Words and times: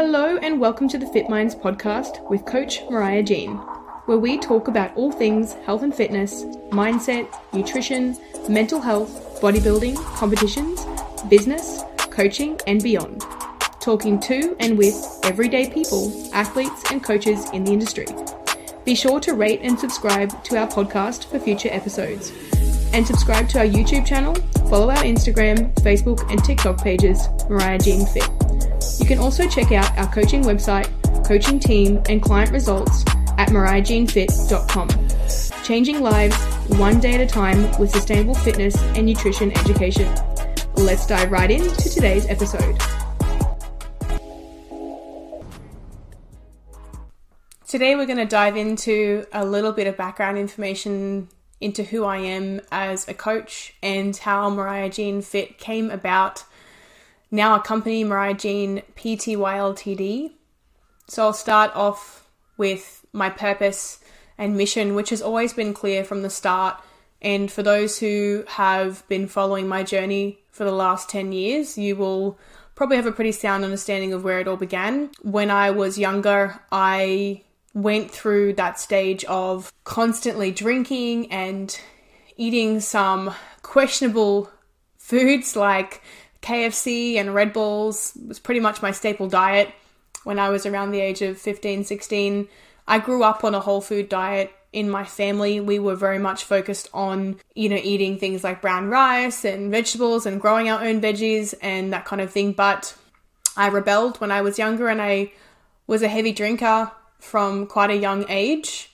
Hello, 0.00 0.36
and 0.36 0.60
welcome 0.60 0.86
to 0.90 0.96
the 0.96 1.08
Fit 1.08 1.28
Minds 1.28 1.56
podcast 1.56 2.30
with 2.30 2.44
Coach 2.44 2.82
Mariah 2.88 3.24
Jean, 3.24 3.56
where 4.06 4.16
we 4.16 4.38
talk 4.38 4.68
about 4.68 4.96
all 4.96 5.10
things 5.10 5.54
health 5.66 5.82
and 5.82 5.92
fitness, 5.92 6.44
mindset, 6.70 7.28
nutrition, 7.52 8.16
mental 8.48 8.80
health, 8.80 9.40
bodybuilding, 9.40 9.96
competitions, 10.14 10.86
business, 11.28 11.82
coaching, 11.96 12.60
and 12.68 12.80
beyond. 12.80 13.24
Talking 13.80 14.20
to 14.20 14.54
and 14.60 14.78
with 14.78 14.94
everyday 15.24 15.68
people, 15.68 16.12
athletes, 16.32 16.92
and 16.92 17.02
coaches 17.02 17.50
in 17.50 17.64
the 17.64 17.72
industry. 17.72 18.06
Be 18.84 18.94
sure 18.94 19.18
to 19.18 19.34
rate 19.34 19.62
and 19.64 19.76
subscribe 19.76 20.44
to 20.44 20.58
our 20.58 20.68
podcast 20.68 21.28
for 21.28 21.40
future 21.40 21.70
episodes. 21.72 22.32
And 22.92 23.04
subscribe 23.04 23.48
to 23.48 23.58
our 23.58 23.66
YouTube 23.66 24.06
channel, 24.06 24.36
follow 24.70 24.90
our 24.90 25.02
Instagram, 25.02 25.74
Facebook, 25.82 26.24
and 26.30 26.42
TikTok 26.44 26.84
pages, 26.84 27.26
Mariah 27.50 27.80
Jean 27.80 28.06
Fit. 28.06 28.47
You 28.98 29.06
can 29.06 29.18
also 29.18 29.48
check 29.48 29.72
out 29.72 29.96
our 29.98 30.12
coaching 30.12 30.42
website, 30.42 30.88
coaching 31.26 31.60
team, 31.60 32.02
and 32.08 32.22
client 32.22 32.50
results 32.50 33.04
at 33.36 33.48
mariahjeanfit.com. 33.50 34.88
Changing 35.64 36.00
lives 36.00 36.36
one 36.78 36.98
day 36.98 37.14
at 37.14 37.20
a 37.20 37.26
time 37.26 37.78
with 37.78 37.90
sustainable 37.90 38.34
fitness 38.34 38.76
and 38.96 39.06
nutrition 39.06 39.56
education. 39.58 40.12
Let's 40.76 41.06
dive 41.06 41.30
right 41.30 41.50
into 41.50 41.90
today's 41.90 42.26
episode. 42.26 42.78
Today, 47.66 47.96
we're 47.96 48.06
going 48.06 48.16
to 48.16 48.24
dive 48.24 48.56
into 48.56 49.26
a 49.30 49.44
little 49.44 49.72
bit 49.72 49.86
of 49.86 49.96
background 49.96 50.38
information 50.38 51.28
into 51.60 51.82
who 51.82 52.04
I 52.04 52.18
am 52.18 52.62
as 52.72 53.06
a 53.08 53.14
coach 53.14 53.74
and 53.82 54.16
how 54.16 54.48
Mariah 54.48 54.88
Jean 54.88 55.20
Fit 55.20 55.58
came 55.58 55.90
about. 55.90 56.44
Now, 57.30 57.56
a 57.56 57.60
company, 57.60 58.04
Mariah 58.04 58.34
Jean 58.34 58.82
PTY 58.96 59.36
Ltd. 59.36 60.32
So, 61.08 61.24
I'll 61.24 61.32
start 61.32 61.74
off 61.74 62.28
with 62.56 63.04
my 63.12 63.30
purpose 63.30 64.00
and 64.36 64.56
mission, 64.56 64.94
which 64.94 65.10
has 65.10 65.22
always 65.22 65.52
been 65.52 65.74
clear 65.74 66.04
from 66.04 66.22
the 66.22 66.30
start. 66.30 66.80
And 67.20 67.50
for 67.50 67.62
those 67.62 67.98
who 67.98 68.44
have 68.48 69.06
been 69.08 69.26
following 69.26 69.66
my 69.66 69.82
journey 69.82 70.38
for 70.50 70.64
the 70.64 70.72
last 70.72 71.08
10 71.08 71.32
years, 71.32 71.76
you 71.76 71.96
will 71.96 72.38
probably 72.74 72.96
have 72.96 73.06
a 73.06 73.12
pretty 73.12 73.32
sound 73.32 73.64
understanding 73.64 74.12
of 74.12 74.22
where 74.22 74.38
it 74.38 74.46
all 74.46 74.56
began. 74.56 75.10
When 75.22 75.50
I 75.50 75.70
was 75.72 75.98
younger, 75.98 76.60
I 76.70 77.42
went 77.74 78.10
through 78.10 78.54
that 78.54 78.78
stage 78.78 79.24
of 79.24 79.72
constantly 79.84 80.50
drinking 80.52 81.30
and 81.32 81.78
eating 82.36 82.80
some 82.80 83.34
questionable 83.62 84.50
foods 84.96 85.56
like 85.56 86.02
KFC 86.48 87.16
and 87.16 87.34
Red 87.34 87.52
Bulls 87.52 88.16
was 88.26 88.38
pretty 88.38 88.60
much 88.60 88.80
my 88.80 88.90
staple 88.90 89.28
diet 89.28 89.70
when 90.24 90.38
I 90.38 90.48
was 90.48 90.64
around 90.64 90.92
the 90.92 91.00
age 91.00 91.20
of 91.20 91.36
15, 91.36 91.84
16. 91.84 92.48
I 92.86 92.98
grew 93.00 93.22
up 93.22 93.44
on 93.44 93.54
a 93.54 93.60
whole 93.60 93.82
food 93.82 94.08
diet 94.08 94.50
in 94.72 94.88
my 94.88 95.04
family. 95.04 95.60
We 95.60 95.78
were 95.78 95.94
very 95.94 96.18
much 96.18 96.44
focused 96.44 96.88
on, 96.94 97.36
you 97.54 97.68
know, 97.68 97.76
eating 97.76 98.18
things 98.18 98.44
like 98.44 98.62
brown 98.62 98.88
rice 98.88 99.44
and 99.44 99.70
vegetables 99.70 100.24
and 100.24 100.40
growing 100.40 100.70
our 100.70 100.82
own 100.82 101.02
veggies 101.02 101.52
and 101.60 101.92
that 101.92 102.06
kind 102.06 102.22
of 102.22 102.32
thing. 102.32 102.52
But 102.52 102.96
I 103.54 103.68
rebelled 103.68 104.18
when 104.18 104.30
I 104.30 104.40
was 104.40 104.58
younger 104.58 104.88
and 104.88 105.02
I 105.02 105.32
was 105.86 106.00
a 106.00 106.08
heavy 106.08 106.32
drinker 106.32 106.90
from 107.18 107.66
quite 107.66 107.90
a 107.90 107.96
young 107.96 108.24
age. 108.30 108.90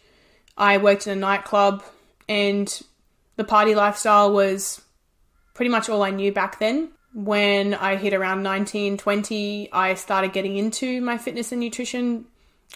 I 0.59 0.79
worked 0.79 1.07
in 1.07 1.13
a 1.13 1.21
nightclub 1.21 1.85
and 2.29 2.83
the 3.37 3.45
party 3.45 3.77
lifestyle 3.77 4.33
was 4.33 4.83
pretty 5.55 5.71
much 5.71 5.89
all 5.89 6.03
I 6.03 6.11
knew 6.11 6.33
back 6.33 6.59
then. 6.59 6.91
When 7.15 7.75
I 7.75 7.97
hit 7.97 8.13
around 8.13 8.43
19, 8.43 8.99
20, 8.99 9.73
I 9.73 9.95
started 9.95 10.33
getting 10.33 10.57
into 10.57 11.01
my 11.01 11.17
fitness 11.17 11.53
and 11.53 11.61
nutrition. 11.61 12.27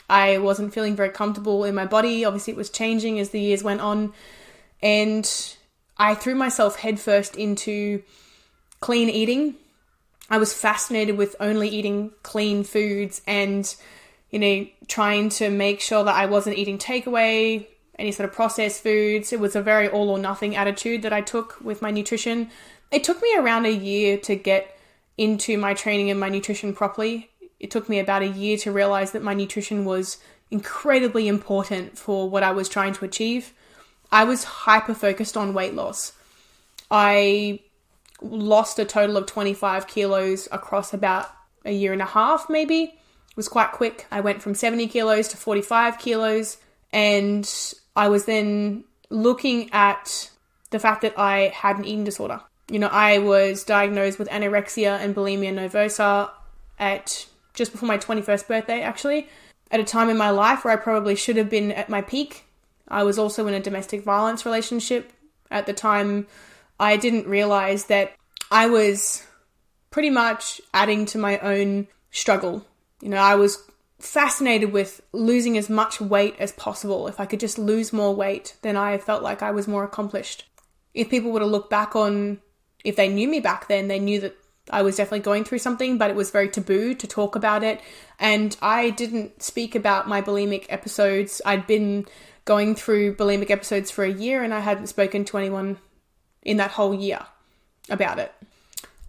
I 0.08 0.38
wasn't 0.38 0.72
feeling 0.72 0.94
very 0.94 1.10
comfortable 1.10 1.64
in 1.64 1.74
my 1.74 1.86
body. 1.86 2.24
Obviously, 2.24 2.52
it 2.52 2.56
was 2.56 2.70
changing 2.70 3.18
as 3.18 3.30
the 3.30 3.40
years 3.40 3.62
went 3.62 3.80
on. 3.80 4.12
And 4.80 5.28
I 5.96 6.14
threw 6.14 6.36
myself 6.36 6.76
headfirst 6.76 7.36
into 7.36 8.02
clean 8.80 9.10
eating. 9.10 9.56
I 10.30 10.38
was 10.38 10.54
fascinated 10.54 11.18
with 11.18 11.34
only 11.40 11.68
eating 11.68 12.12
clean 12.22 12.62
foods 12.62 13.20
and 13.26 13.74
you 14.30 14.38
know, 14.38 14.66
trying 14.88 15.30
to 15.30 15.50
make 15.50 15.80
sure 15.80 16.04
that 16.04 16.14
I 16.14 16.26
wasn't 16.26 16.58
eating 16.58 16.78
takeaway, 16.78 17.66
any 17.98 18.12
sort 18.12 18.28
of 18.28 18.34
processed 18.34 18.82
foods. 18.82 19.32
It 19.32 19.40
was 19.40 19.56
a 19.56 19.62
very 19.62 19.88
all 19.88 20.10
or 20.10 20.18
nothing 20.18 20.54
attitude 20.54 21.02
that 21.02 21.12
I 21.12 21.20
took 21.20 21.58
with 21.62 21.80
my 21.80 21.90
nutrition. 21.90 22.50
It 22.90 23.04
took 23.04 23.20
me 23.20 23.36
around 23.36 23.66
a 23.66 23.72
year 23.72 24.16
to 24.18 24.34
get 24.34 24.76
into 25.16 25.58
my 25.58 25.74
training 25.74 26.10
and 26.10 26.18
my 26.18 26.28
nutrition 26.28 26.72
properly. 26.72 27.30
It 27.60 27.70
took 27.70 27.88
me 27.88 27.98
about 27.98 28.22
a 28.22 28.28
year 28.28 28.56
to 28.58 28.72
realize 28.72 29.12
that 29.12 29.22
my 29.22 29.34
nutrition 29.34 29.84
was 29.84 30.18
incredibly 30.50 31.28
important 31.28 31.98
for 31.98 32.30
what 32.30 32.42
I 32.42 32.52
was 32.52 32.68
trying 32.68 32.94
to 32.94 33.04
achieve. 33.04 33.52
I 34.10 34.24
was 34.24 34.44
hyper 34.44 34.94
focused 34.94 35.36
on 35.36 35.52
weight 35.52 35.74
loss. 35.74 36.12
I 36.90 37.60
lost 38.22 38.78
a 38.78 38.84
total 38.84 39.16
of 39.16 39.26
25 39.26 39.86
kilos 39.86 40.48
across 40.50 40.94
about 40.94 41.30
a 41.64 41.72
year 41.72 41.92
and 41.92 42.02
a 42.02 42.06
half, 42.06 42.48
maybe 42.48 42.84
It 42.84 43.36
was 43.36 43.48
quite 43.48 43.72
quick. 43.72 44.06
I 44.10 44.20
went 44.20 44.42
from 44.42 44.54
70 44.54 44.88
kilos 44.88 45.28
to 45.28 45.36
45 45.36 45.98
kilos, 45.98 46.56
and 46.92 47.48
I 47.94 48.08
was 48.08 48.24
then 48.24 48.84
looking 49.10 49.70
at 49.72 50.30
the 50.70 50.78
fact 50.78 51.02
that 51.02 51.18
I 51.18 51.52
had 51.54 51.78
an 51.78 51.84
eating 51.84 52.04
disorder. 52.04 52.40
You 52.70 52.78
know, 52.78 52.88
I 52.88 53.18
was 53.18 53.64
diagnosed 53.64 54.18
with 54.18 54.28
anorexia 54.28 54.98
and 54.98 55.14
bulimia 55.14 55.52
nervosa 55.54 56.30
at 56.78 57.26
just 57.54 57.72
before 57.72 57.88
my 57.88 57.98
21st 57.98 58.46
birthday, 58.46 58.82
actually, 58.82 59.28
at 59.70 59.80
a 59.80 59.84
time 59.84 60.10
in 60.10 60.16
my 60.16 60.30
life 60.30 60.64
where 60.64 60.72
I 60.72 60.76
probably 60.76 61.16
should 61.16 61.36
have 61.36 61.50
been 61.50 61.72
at 61.72 61.88
my 61.88 62.02
peak. 62.02 62.44
I 62.86 63.02
was 63.02 63.18
also 63.18 63.46
in 63.46 63.54
a 63.54 63.60
domestic 63.60 64.02
violence 64.02 64.44
relationship. 64.44 65.12
At 65.50 65.66
the 65.66 65.72
time, 65.72 66.26
I 66.78 66.96
didn't 66.96 67.26
realize 67.26 67.86
that 67.86 68.14
I 68.50 68.66
was 68.66 69.26
pretty 69.90 70.10
much 70.10 70.60
adding 70.72 71.06
to 71.06 71.18
my 71.18 71.38
own 71.38 71.88
struggle 72.10 72.64
you 73.00 73.08
know, 73.08 73.18
I 73.18 73.34
was 73.34 73.62
fascinated 73.98 74.72
with 74.72 75.00
losing 75.12 75.56
as 75.56 75.68
much 75.68 76.00
weight 76.00 76.36
as 76.38 76.52
possible. 76.52 77.08
If 77.08 77.20
I 77.20 77.26
could 77.26 77.40
just 77.40 77.58
lose 77.58 77.92
more 77.92 78.14
weight, 78.14 78.56
then 78.62 78.76
I 78.76 78.98
felt 78.98 79.22
like 79.22 79.42
I 79.42 79.50
was 79.50 79.68
more 79.68 79.84
accomplished. 79.84 80.44
If 80.94 81.10
people 81.10 81.30
were 81.30 81.40
to 81.40 81.46
look 81.46 81.70
back 81.70 81.94
on, 81.94 82.40
if 82.84 82.96
they 82.96 83.08
knew 83.08 83.28
me 83.28 83.40
back 83.40 83.68
then, 83.68 83.88
they 83.88 83.98
knew 83.98 84.20
that 84.20 84.36
I 84.70 84.82
was 84.82 84.96
definitely 84.96 85.20
going 85.20 85.44
through 85.44 85.58
something, 85.58 85.98
but 85.98 86.10
it 86.10 86.16
was 86.16 86.30
very 86.30 86.48
taboo 86.48 86.94
to 86.94 87.06
talk 87.06 87.36
about 87.36 87.62
it. 87.62 87.80
And 88.18 88.56
I 88.60 88.90
didn't 88.90 89.42
speak 89.42 89.74
about 89.74 90.08
my 90.08 90.20
bulimic 90.20 90.66
episodes. 90.68 91.40
I'd 91.44 91.66
been 91.66 92.06
going 92.44 92.74
through 92.74 93.14
bulimic 93.14 93.50
episodes 93.50 93.90
for 93.90 94.04
a 94.04 94.12
year 94.12 94.42
and 94.42 94.54
I 94.54 94.60
hadn't 94.60 94.86
spoken 94.86 95.24
to 95.26 95.38
anyone 95.38 95.78
in 96.42 96.56
that 96.58 96.72
whole 96.72 96.94
year 96.94 97.20
about 97.90 98.18
it. 98.18 98.32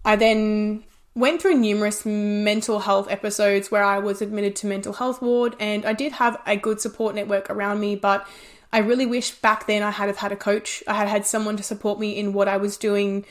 I 0.04 0.16
then 0.16 0.84
went 1.16 1.42
through 1.42 1.56
numerous 1.56 2.06
mental 2.06 2.80
health 2.80 3.10
episodes 3.10 3.72
where 3.72 3.84
I 3.84 4.00
was 4.00 4.22
admitted 4.22 4.56
to 4.58 4.68
mental 4.68 4.94
health 4.94 5.22
ward 5.22 5.56
and 5.60 5.86
I 5.86 5.94
did 5.94 6.14
have 6.14 6.42
a 6.46 6.56
good 6.56 6.80
support 6.82 7.16
network 7.16 7.50
around 7.50 7.80
me, 7.80 7.96
but 7.96 8.28
I 8.72 8.80
really 8.80 9.06
wish 9.06 9.32
back 9.32 9.68
then 9.68 9.84
I 9.84 9.92
had 9.92 10.08
have 10.08 10.18
had 10.18 10.32
a 10.32 10.38
coach. 10.38 10.84
I 10.88 10.94
had 10.94 11.08
had 11.08 11.26
someone 11.26 11.58
to 11.58 11.64
support 11.64 12.00
me 12.00 12.18
in 12.18 12.34
what 12.34 12.48
I 12.48 12.58
was 12.58 12.78
doing. 12.78 13.26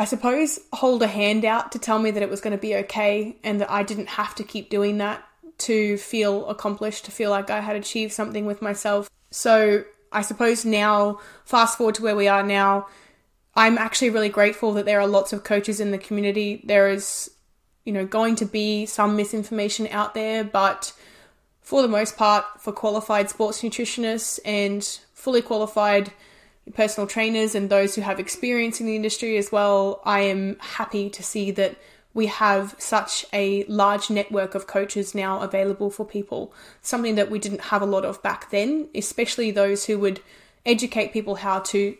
I 0.00 0.06
suppose 0.06 0.58
hold 0.72 1.02
a 1.02 1.06
hand 1.06 1.44
out 1.44 1.72
to 1.72 1.78
tell 1.78 1.98
me 1.98 2.10
that 2.10 2.22
it 2.22 2.30
was 2.30 2.40
going 2.40 2.56
to 2.56 2.58
be 2.58 2.74
okay 2.76 3.36
and 3.44 3.60
that 3.60 3.70
I 3.70 3.82
didn't 3.82 4.06
have 4.08 4.34
to 4.36 4.42
keep 4.42 4.70
doing 4.70 4.96
that 4.96 5.22
to 5.58 5.98
feel 5.98 6.48
accomplished, 6.48 7.04
to 7.04 7.10
feel 7.10 7.28
like 7.28 7.50
I 7.50 7.60
had 7.60 7.76
achieved 7.76 8.14
something 8.14 8.46
with 8.46 8.62
myself. 8.62 9.10
So 9.30 9.84
I 10.10 10.22
suppose 10.22 10.64
now, 10.64 11.20
fast 11.44 11.76
forward 11.76 11.96
to 11.96 12.02
where 12.02 12.16
we 12.16 12.28
are 12.28 12.42
now, 12.42 12.86
I'm 13.54 13.76
actually 13.76 14.08
really 14.08 14.30
grateful 14.30 14.72
that 14.72 14.86
there 14.86 15.02
are 15.02 15.06
lots 15.06 15.34
of 15.34 15.44
coaches 15.44 15.80
in 15.80 15.90
the 15.90 15.98
community. 15.98 16.62
There 16.64 16.88
is, 16.88 17.30
you 17.84 17.92
know, 17.92 18.06
going 18.06 18.36
to 18.36 18.46
be 18.46 18.86
some 18.86 19.16
misinformation 19.16 19.86
out 19.88 20.14
there, 20.14 20.44
but 20.44 20.94
for 21.60 21.82
the 21.82 21.88
most 21.88 22.16
part, 22.16 22.46
for 22.58 22.72
qualified 22.72 23.28
sports 23.28 23.60
nutritionists 23.60 24.40
and 24.46 24.82
fully 25.12 25.42
qualified 25.42 26.10
personal 26.74 27.06
trainers 27.06 27.54
and 27.54 27.70
those 27.70 27.94
who 27.94 28.02
have 28.02 28.20
experience 28.20 28.80
in 28.80 28.86
the 28.86 28.96
industry 28.96 29.36
as 29.36 29.50
well, 29.50 30.00
I 30.04 30.20
am 30.20 30.56
happy 30.60 31.10
to 31.10 31.22
see 31.22 31.50
that 31.52 31.76
we 32.12 32.26
have 32.26 32.74
such 32.78 33.24
a 33.32 33.64
large 33.64 34.10
network 34.10 34.54
of 34.54 34.66
coaches 34.66 35.14
now 35.14 35.40
available 35.40 35.90
for 35.90 36.04
people, 36.04 36.52
something 36.82 37.14
that 37.14 37.30
we 37.30 37.38
didn't 37.38 37.60
have 37.62 37.82
a 37.82 37.86
lot 37.86 38.04
of 38.04 38.22
back 38.22 38.50
then, 38.50 38.88
especially 38.94 39.50
those 39.50 39.86
who 39.86 39.98
would 39.98 40.20
educate 40.66 41.12
people 41.12 41.36
how 41.36 41.60
to 41.60 41.96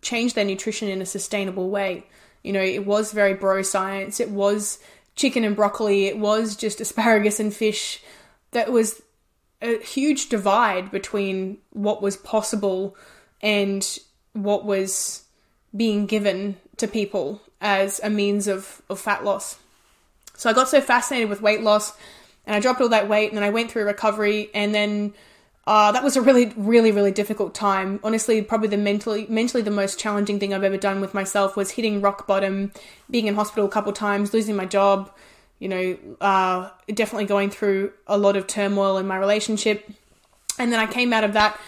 change 0.00 0.34
their 0.34 0.44
nutrition 0.44 0.88
in 0.88 1.02
a 1.02 1.06
sustainable 1.06 1.68
way. 1.68 2.06
You 2.42 2.52
know, 2.52 2.62
it 2.62 2.86
was 2.86 3.12
very 3.12 3.34
bro 3.34 3.60
science. 3.62 4.18
It 4.18 4.30
was 4.30 4.78
chicken 5.14 5.44
and 5.44 5.54
broccoli. 5.54 6.06
It 6.06 6.18
was 6.18 6.56
just 6.56 6.80
asparagus 6.80 7.38
and 7.38 7.54
fish. 7.54 8.02
That 8.52 8.72
was 8.72 9.02
a 9.60 9.78
huge 9.82 10.30
divide 10.30 10.90
between 10.90 11.58
what 11.70 12.00
was 12.00 12.16
possible 12.16 12.96
and 13.42 13.98
what 14.32 14.64
was 14.64 15.24
being 15.76 16.06
given 16.06 16.56
to 16.76 16.86
people 16.88 17.40
as 17.60 18.00
a 18.02 18.10
means 18.10 18.48
of, 18.48 18.82
of 18.88 18.98
fat 18.98 19.24
loss. 19.24 19.58
So 20.36 20.48
I 20.48 20.52
got 20.52 20.68
so 20.68 20.80
fascinated 20.80 21.28
with 21.28 21.42
weight 21.42 21.62
loss 21.62 21.92
and 22.46 22.56
I 22.56 22.60
dropped 22.60 22.80
all 22.80 22.88
that 22.88 23.08
weight, 23.08 23.28
and 23.28 23.36
then 23.36 23.44
I 23.44 23.50
went 23.50 23.70
through 23.70 23.84
recovery, 23.84 24.50
and 24.54 24.74
then 24.74 25.12
uh, 25.66 25.92
that 25.92 26.02
was 26.02 26.16
a 26.16 26.22
really, 26.22 26.52
really, 26.56 26.90
really 26.90 27.12
difficult 27.12 27.54
time. 27.54 28.00
Honestly, 28.02 28.40
probably 28.42 28.68
the 28.68 28.78
mentally, 28.78 29.26
mentally 29.28 29.62
the 29.62 29.70
most 29.70 29.98
challenging 29.98 30.40
thing 30.40 30.54
I've 30.54 30.64
ever 30.64 30.78
done 30.78 31.00
with 31.00 31.14
myself 31.14 31.54
was 31.54 31.72
hitting 31.72 32.00
rock 32.00 32.26
bottom, 32.26 32.72
being 33.10 33.26
in 33.26 33.34
hospital 33.34 33.66
a 33.66 33.70
couple 33.70 33.92
times, 33.92 34.32
losing 34.32 34.56
my 34.56 34.64
job. 34.64 35.12
You 35.58 35.68
know, 35.68 35.98
uh, 36.20 36.70
definitely 36.92 37.26
going 37.26 37.50
through 37.50 37.92
a 38.06 38.16
lot 38.16 38.36
of 38.36 38.46
turmoil 38.46 38.96
in 38.96 39.06
my 39.06 39.18
relationship, 39.18 39.88
and 40.58 40.72
then 40.72 40.80
I 40.80 40.86
came 40.86 41.12
out 41.12 41.22
of 41.22 41.34
that, 41.34 41.60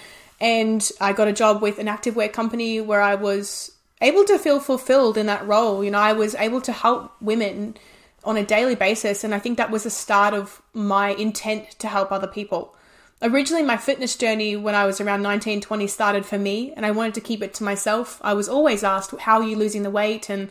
and 0.43 0.91
I 1.01 1.15
got 1.15 1.29
a 1.29 1.33
job 1.33 1.63
with 1.63 1.79
an 1.79 1.87
activewear 1.87 2.31
company 2.31 2.83
where 2.83 3.01
I 3.01 3.15
was 3.15 3.73
able 4.03 4.25
to 4.25 4.39
feel 4.39 4.61
fulfilled 4.61 5.17
in 5.17 5.27
that 5.27 5.47
role. 5.47 5.83
You 5.83 5.91
know, 5.93 5.99
I 5.99 6.13
was 6.13 6.35
able 6.35 6.61
to 6.63 6.73
help 6.73 7.13
women 7.23 7.77
on 8.25 8.37
a 8.37 8.45
daily 8.45 8.75
basis, 8.75 9.25
and 9.25 9.35
I 9.35 9.39
think 9.39 9.57
that 9.57 9.71
was 9.71 9.85
the 9.85 9.91
start 9.91 10.35
of 10.35 10.61
my 10.75 11.11
intent 11.11 11.71
to 11.79 11.89
help 11.89 12.13
other 12.13 12.27
people 12.27 12.75
Originally, 13.23 13.63
my 13.63 13.77
fitness 13.77 14.17
journey 14.17 14.57
when 14.57 14.75
I 14.75 14.85
was 14.85 15.01
around 15.01 15.23
19, 15.23 15.61
20 15.61 15.87
started 15.87 16.27
for 16.27 16.39
me, 16.39 16.73
and 16.73 16.85
I 16.85 16.91
wanted 16.91 17.15
to 17.15 17.21
keep 17.21 17.41
it 17.41 17.55
to 17.55 17.65
myself. 17.65 18.21
I 18.21 18.35
was 18.35 18.49
always 18.49 18.83
asked, 18.83 19.17
How 19.21 19.41
are 19.41 19.47
you 19.47 19.55
losing 19.55 19.85
the 19.85 19.91
weight? 19.91 20.29
and 20.29 20.51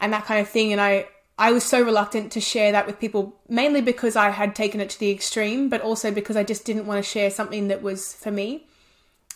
and 0.00 0.12
that 0.12 0.24
kind 0.24 0.40
of 0.40 0.48
thing. 0.48 0.72
And 0.72 0.80
I, 0.80 1.08
I 1.36 1.52
was 1.52 1.64
so 1.64 1.82
reluctant 1.82 2.32
to 2.32 2.40
share 2.40 2.72
that 2.72 2.86
with 2.86 3.00
people, 3.00 3.34
mainly 3.48 3.82
because 3.82 4.16
I 4.16 4.30
had 4.30 4.54
taken 4.54 4.80
it 4.80 4.88
to 4.90 5.00
the 5.00 5.10
extreme, 5.10 5.68
but 5.68 5.82
also 5.82 6.10
because 6.10 6.36
I 6.36 6.44
just 6.44 6.64
didn't 6.64 6.86
want 6.86 7.04
to 7.04 7.10
share 7.10 7.30
something 7.30 7.68
that 7.68 7.82
was 7.82 8.14
for 8.14 8.30
me. 8.30 8.66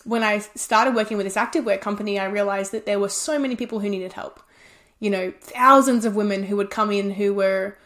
When 0.05 0.23
I 0.23 0.39
started 0.39 0.95
working 0.95 1.17
with 1.17 1.25
this 1.25 1.35
activewear 1.35 1.81
company, 1.81 2.17
I 2.19 2.25
realized 2.25 2.71
that 2.71 2.85
there 2.85 2.99
were 2.99 3.09
so 3.09 3.37
many 3.37 3.55
people 3.55 3.79
who 3.79 3.89
needed 3.89 4.13
help. 4.13 4.39
You 4.99 5.09
know, 5.09 5.33
thousands 5.41 6.05
of 6.05 6.15
women 6.15 6.43
who 6.43 6.55
would 6.55 6.69
come 6.69 6.91
in 6.91 7.11
who 7.11 7.33
were 7.33 7.77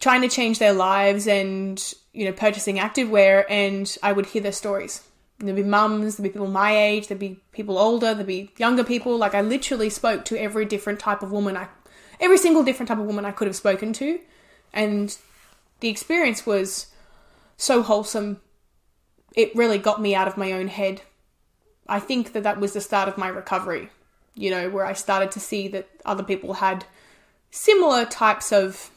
trying 0.00 0.22
to 0.22 0.28
change 0.28 0.58
their 0.58 0.72
lives 0.72 1.28
and 1.28 1.94
you 2.12 2.24
know 2.24 2.32
purchasing 2.32 2.78
activewear 2.78 3.44
and 3.48 3.96
I 4.02 4.12
would 4.12 4.26
hear 4.26 4.42
their 4.42 4.52
stories. 4.52 5.02
there'd 5.38 5.56
be 5.56 5.62
mums, 5.62 6.16
there'd 6.16 6.24
be 6.24 6.32
people 6.32 6.48
my 6.48 6.76
age, 6.76 7.08
there'd 7.08 7.20
be 7.20 7.40
people 7.52 7.78
older, 7.78 8.14
there'd 8.14 8.26
be 8.26 8.50
younger 8.56 8.82
people. 8.82 9.16
Like 9.16 9.34
I 9.34 9.42
literally 9.42 9.90
spoke 9.90 10.24
to 10.26 10.40
every 10.40 10.64
different 10.64 10.98
type 10.98 11.22
of 11.22 11.30
woman 11.30 11.56
I 11.56 11.68
every 12.18 12.38
single 12.38 12.62
different 12.62 12.88
type 12.88 12.98
of 12.98 13.06
woman 13.06 13.24
I 13.24 13.32
could 13.32 13.46
have 13.46 13.56
spoken 13.56 13.92
to. 13.94 14.20
And 14.72 15.16
the 15.80 15.88
experience 15.88 16.44
was 16.44 16.86
so 17.56 17.82
wholesome. 17.82 18.40
It 19.34 19.54
really 19.54 19.78
got 19.78 20.00
me 20.00 20.14
out 20.14 20.28
of 20.28 20.36
my 20.36 20.52
own 20.52 20.68
head. 20.68 21.02
I 21.90 21.98
think 21.98 22.32
that 22.32 22.44
that 22.44 22.60
was 22.60 22.72
the 22.72 22.80
start 22.80 23.08
of 23.08 23.18
my 23.18 23.28
recovery, 23.28 23.90
you 24.34 24.50
know, 24.50 24.70
where 24.70 24.86
I 24.86 24.92
started 24.92 25.32
to 25.32 25.40
see 25.40 25.66
that 25.68 25.88
other 26.04 26.22
people 26.22 26.54
had 26.54 26.84
similar 27.50 28.04
types 28.04 28.52
of 28.52 28.90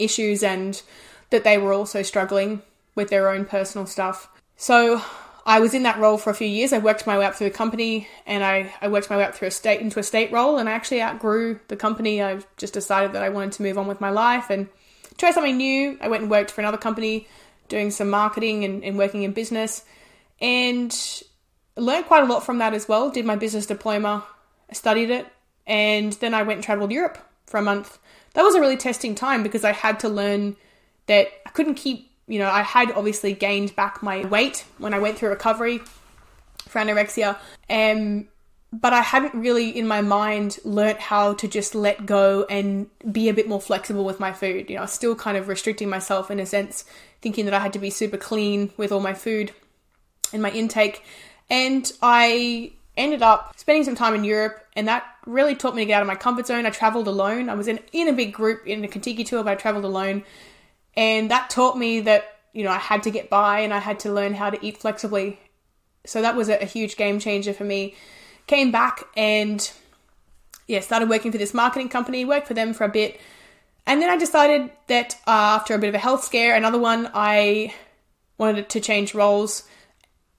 issues 0.00 0.42
and 0.42 0.82
that 1.30 1.44
they 1.44 1.58
were 1.58 1.72
also 1.72 2.02
struggling 2.02 2.60
with 2.96 3.08
their 3.08 3.30
own 3.30 3.44
personal 3.44 3.86
stuff. 3.86 4.28
So 4.56 5.00
I 5.46 5.60
was 5.60 5.74
in 5.74 5.84
that 5.84 5.98
role 5.98 6.18
for 6.18 6.30
a 6.30 6.34
few 6.34 6.46
years. 6.48 6.72
I 6.72 6.78
worked 6.78 7.06
my 7.06 7.16
way 7.16 7.24
up 7.24 7.36
through 7.36 7.50
the 7.50 7.56
company 7.56 8.08
and 8.26 8.42
I, 8.42 8.74
I 8.80 8.88
worked 8.88 9.08
my 9.08 9.16
way 9.16 9.24
up 9.24 9.34
through 9.36 9.48
a 9.48 9.52
state 9.52 9.80
into 9.80 10.00
a 10.00 10.02
state 10.02 10.32
role 10.32 10.58
and 10.58 10.68
I 10.68 10.72
actually 10.72 11.02
outgrew 11.02 11.60
the 11.68 11.76
company. 11.76 12.20
I 12.20 12.40
just 12.56 12.74
decided 12.74 13.12
that 13.12 13.22
I 13.22 13.28
wanted 13.28 13.52
to 13.52 13.62
move 13.62 13.78
on 13.78 13.86
with 13.86 14.00
my 14.00 14.10
life 14.10 14.50
and 14.50 14.68
try 15.18 15.30
something 15.30 15.56
new. 15.56 15.98
I 16.00 16.08
went 16.08 16.22
and 16.22 16.30
worked 16.30 16.50
for 16.50 16.60
another 16.60 16.78
company 16.78 17.28
doing 17.68 17.92
some 17.92 18.10
marketing 18.10 18.64
and, 18.64 18.82
and 18.82 18.98
working 18.98 19.22
in 19.22 19.32
business 19.32 19.84
and 20.40 20.92
learned 21.76 22.06
quite 22.06 22.22
a 22.22 22.26
lot 22.26 22.44
from 22.44 22.58
that 22.58 22.74
as 22.74 22.88
well. 22.88 23.10
Did 23.10 23.24
my 23.24 23.36
business 23.36 23.66
diploma, 23.66 24.24
studied 24.72 25.10
it, 25.10 25.26
and 25.66 26.12
then 26.14 26.34
I 26.34 26.42
went 26.42 26.58
and 26.58 26.64
traveled 26.64 26.92
Europe 26.92 27.18
for 27.46 27.58
a 27.58 27.62
month 27.62 27.98
that 28.34 28.42
was 28.42 28.54
a 28.54 28.60
really 28.60 28.76
testing 28.76 29.14
time 29.14 29.42
because 29.42 29.64
I 29.64 29.72
had 29.72 30.00
to 30.00 30.08
learn 30.08 30.56
that 31.06 31.28
I 31.46 31.50
couldn't 31.50 31.74
keep, 31.74 32.10
you 32.26 32.38
know, 32.38 32.48
I 32.48 32.62
had 32.62 32.90
obviously 32.92 33.34
gained 33.34 33.76
back 33.76 34.02
my 34.02 34.24
weight 34.26 34.64
when 34.78 34.94
I 34.94 34.98
went 34.98 35.18
through 35.18 35.30
recovery 35.30 35.78
for 36.68 36.80
anorexia. 36.80 37.36
Um, 37.68 38.28
but 38.72 38.94
I 38.94 39.02
hadn't 39.02 39.34
really 39.34 39.68
in 39.68 39.86
my 39.86 40.00
mind 40.00 40.58
learnt 40.64 40.98
how 40.98 41.34
to 41.34 41.48
just 41.48 41.74
let 41.74 42.06
go 42.06 42.46
and 42.48 42.88
be 43.10 43.28
a 43.28 43.34
bit 43.34 43.46
more 43.46 43.60
flexible 43.60 44.04
with 44.04 44.18
my 44.18 44.32
food. 44.32 44.70
You 44.70 44.76
know, 44.76 44.82
I 44.82 44.84
was 44.84 44.92
still 44.92 45.14
kind 45.14 45.36
of 45.36 45.48
restricting 45.48 45.90
myself 45.90 46.30
in 46.30 46.40
a 46.40 46.46
sense, 46.46 46.86
thinking 47.20 47.44
that 47.44 47.54
I 47.54 47.58
had 47.58 47.74
to 47.74 47.78
be 47.78 47.90
super 47.90 48.16
clean 48.16 48.72
with 48.78 48.90
all 48.90 49.00
my 49.00 49.12
food 49.12 49.52
and 50.32 50.40
my 50.40 50.50
intake. 50.50 51.04
And 51.52 51.92
I 52.00 52.72
ended 52.96 53.20
up 53.20 53.52
spending 53.58 53.84
some 53.84 53.94
time 53.94 54.14
in 54.14 54.24
Europe, 54.24 54.66
and 54.74 54.88
that 54.88 55.04
really 55.26 55.54
taught 55.54 55.74
me 55.74 55.82
to 55.82 55.86
get 55.86 55.96
out 55.96 56.00
of 56.00 56.08
my 56.08 56.14
comfort 56.14 56.46
zone. 56.46 56.64
I 56.64 56.70
traveled 56.70 57.06
alone. 57.06 57.50
I 57.50 57.54
was 57.54 57.68
in, 57.68 57.78
in 57.92 58.08
a 58.08 58.14
big 58.14 58.32
group 58.32 58.66
in 58.66 58.82
a 58.82 58.88
Contiki 58.88 59.26
tour, 59.26 59.44
but 59.44 59.50
I 59.50 59.54
traveled 59.56 59.84
alone. 59.84 60.24
And 60.96 61.30
that 61.30 61.50
taught 61.50 61.76
me 61.76 62.00
that, 62.00 62.38
you 62.54 62.64
know, 62.64 62.70
I 62.70 62.78
had 62.78 63.02
to 63.02 63.10
get 63.10 63.28
by 63.28 63.60
and 63.60 63.74
I 63.74 63.80
had 63.80 64.00
to 64.00 64.12
learn 64.12 64.32
how 64.32 64.48
to 64.48 64.64
eat 64.64 64.78
flexibly. 64.78 65.38
So 66.06 66.22
that 66.22 66.36
was 66.36 66.48
a, 66.48 66.62
a 66.62 66.64
huge 66.64 66.96
game 66.96 67.18
changer 67.18 67.52
for 67.52 67.64
me. 67.64 67.96
Came 68.46 68.72
back 68.72 69.04
and, 69.14 69.70
yeah, 70.66 70.80
started 70.80 71.10
working 71.10 71.32
for 71.32 71.38
this 71.38 71.52
marketing 71.52 71.90
company, 71.90 72.24
worked 72.24 72.48
for 72.48 72.54
them 72.54 72.72
for 72.72 72.84
a 72.84 72.88
bit. 72.88 73.20
And 73.86 74.00
then 74.00 74.08
I 74.08 74.16
decided 74.16 74.70
that 74.86 75.16
uh, 75.26 75.60
after 75.60 75.74
a 75.74 75.78
bit 75.78 75.88
of 75.90 75.94
a 75.94 75.98
health 75.98 76.24
scare, 76.24 76.56
another 76.56 76.78
one, 76.78 77.10
I 77.12 77.74
wanted 78.38 78.70
to 78.70 78.80
change 78.80 79.14
roles 79.14 79.68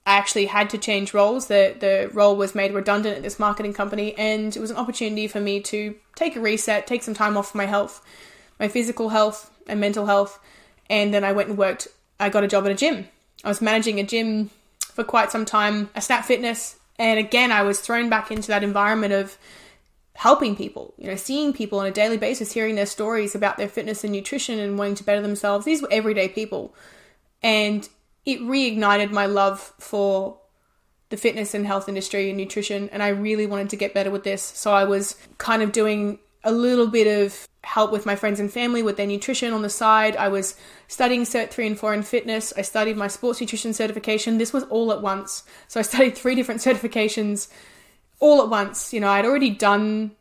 I 0.06 0.16
actually 0.16 0.46
had 0.46 0.68
to 0.70 0.78
change 0.78 1.14
roles. 1.14 1.46
The 1.46 1.74
the 1.78 2.10
role 2.12 2.36
was 2.36 2.54
made 2.54 2.74
redundant 2.74 3.16
at 3.16 3.22
this 3.22 3.38
marketing 3.38 3.72
company, 3.72 4.16
and 4.18 4.54
it 4.54 4.60
was 4.60 4.70
an 4.70 4.76
opportunity 4.76 5.26
for 5.26 5.40
me 5.40 5.60
to 5.60 5.94
take 6.14 6.36
a 6.36 6.40
reset, 6.40 6.86
take 6.86 7.02
some 7.02 7.14
time 7.14 7.36
off 7.36 7.52
for 7.52 7.58
my 7.58 7.66
health, 7.66 8.04
my 8.60 8.68
physical 8.68 9.08
health 9.08 9.50
and 9.66 9.80
mental 9.80 10.06
health. 10.06 10.38
And 10.90 11.14
then 11.14 11.24
I 11.24 11.32
went 11.32 11.48
and 11.48 11.58
worked. 11.58 11.88
I 12.20 12.28
got 12.28 12.44
a 12.44 12.48
job 12.48 12.66
at 12.66 12.70
a 12.70 12.74
gym. 12.74 13.08
I 13.42 13.48
was 13.48 13.62
managing 13.62 13.98
a 13.98 14.04
gym 14.04 14.50
for 14.80 15.04
quite 15.04 15.32
some 15.32 15.44
time, 15.44 15.90
a 15.94 16.00
Snap 16.00 16.24
Fitness, 16.24 16.76
and 16.98 17.18
again 17.18 17.50
I 17.50 17.62
was 17.62 17.80
thrown 17.80 18.08
back 18.08 18.30
into 18.30 18.48
that 18.48 18.62
environment 18.62 19.12
of 19.12 19.38
helping 20.14 20.54
people, 20.54 20.94
you 20.96 21.08
know, 21.08 21.16
seeing 21.16 21.52
people 21.52 21.80
on 21.80 21.86
a 21.86 21.90
daily 21.90 22.16
basis, 22.16 22.52
hearing 22.52 22.76
their 22.76 22.86
stories 22.86 23.34
about 23.34 23.56
their 23.56 23.68
fitness 23.68 24.04
and 24.04 24.12
nutrition 24.12 24.58
and 24.58 24.78
wanting 24.78 24.94
to 24.94 25.04
better 25.04 25.20
themselves. 25.20 25.64
These 25.64 25.82
were 25.82 25.88
everyday 25.90 26.28
people. 26.28 26.74
And 27.42 27.88
it 28.26 28.40
reignited 28.40 29.10
my 29.10 29.26
love 29.26 29.72
for 29.78 30.38
the 31.10 31.16
fitness 31.16 31.54
and 31.54 31.66
health 31.66 31.88
industry 31.88 32.28
and 32.28 32.38
nutrition 32.38 32.88
and 32.90 33.02
I 33.02 33.08
really 33.08 33.46
wanted 33.46 33.70
to 33.70 33.76
get 33.76 33.94
better 33.94 34.10
with 34.10 34.24
this. 34.24 34.42
So 34.42 34.72
I 34.72 34.84
was 34.84 35.16
kind 35.38 35.62
of 35.62 35.72
doing 35.72 36.18
a 36.42 36.52
little 36.52 36.86
bit 36.86 37.06
of 37.06 37.46
help 37.62 37.90
with 37.90 38.04
my 38.04 38.14
friends 38.16 38.38
and 38.38 38.52
family 38.52 38.82
with 38.82 38.96
their 38.96 39.06
nutrition 39.06 39.52
on 39.52 39.62
the 39.62 39.70
side. 39.70 40.16
I 40.16 40.28
was 40.28 40.54
studying 40.88 41.22
Cert 41.22 41.50
3 41.50 41.68
and 41.68 41.78
4 41.78 41.94
in 41.94 42.02
fitness. 42.02 42.52
I 42.56 42.62
studied 42.62 42.96
my 42.96 43.08
sports 43.08 43.40
nutrition 43.40 43.72
certification. 43.72 44.38
This 44.38 44.52
was 44.52 44.64
all 44.64 44.92
at 44.92 45.02
once. 45.02 45.44
So 45.68 45.80
I 45.80 45.82
studied 45.90 46.16
three 46.16 46.34
different 46.34 46.60
certifications 46.60 47.48
all 48.20 48.42
at 48.42 48.50
once. 48.50 48.92
You 48.92 49.00
know, 49.00 49.08
I'd 49.08 49.24
already 49.24 49.50
done 49.50 50.12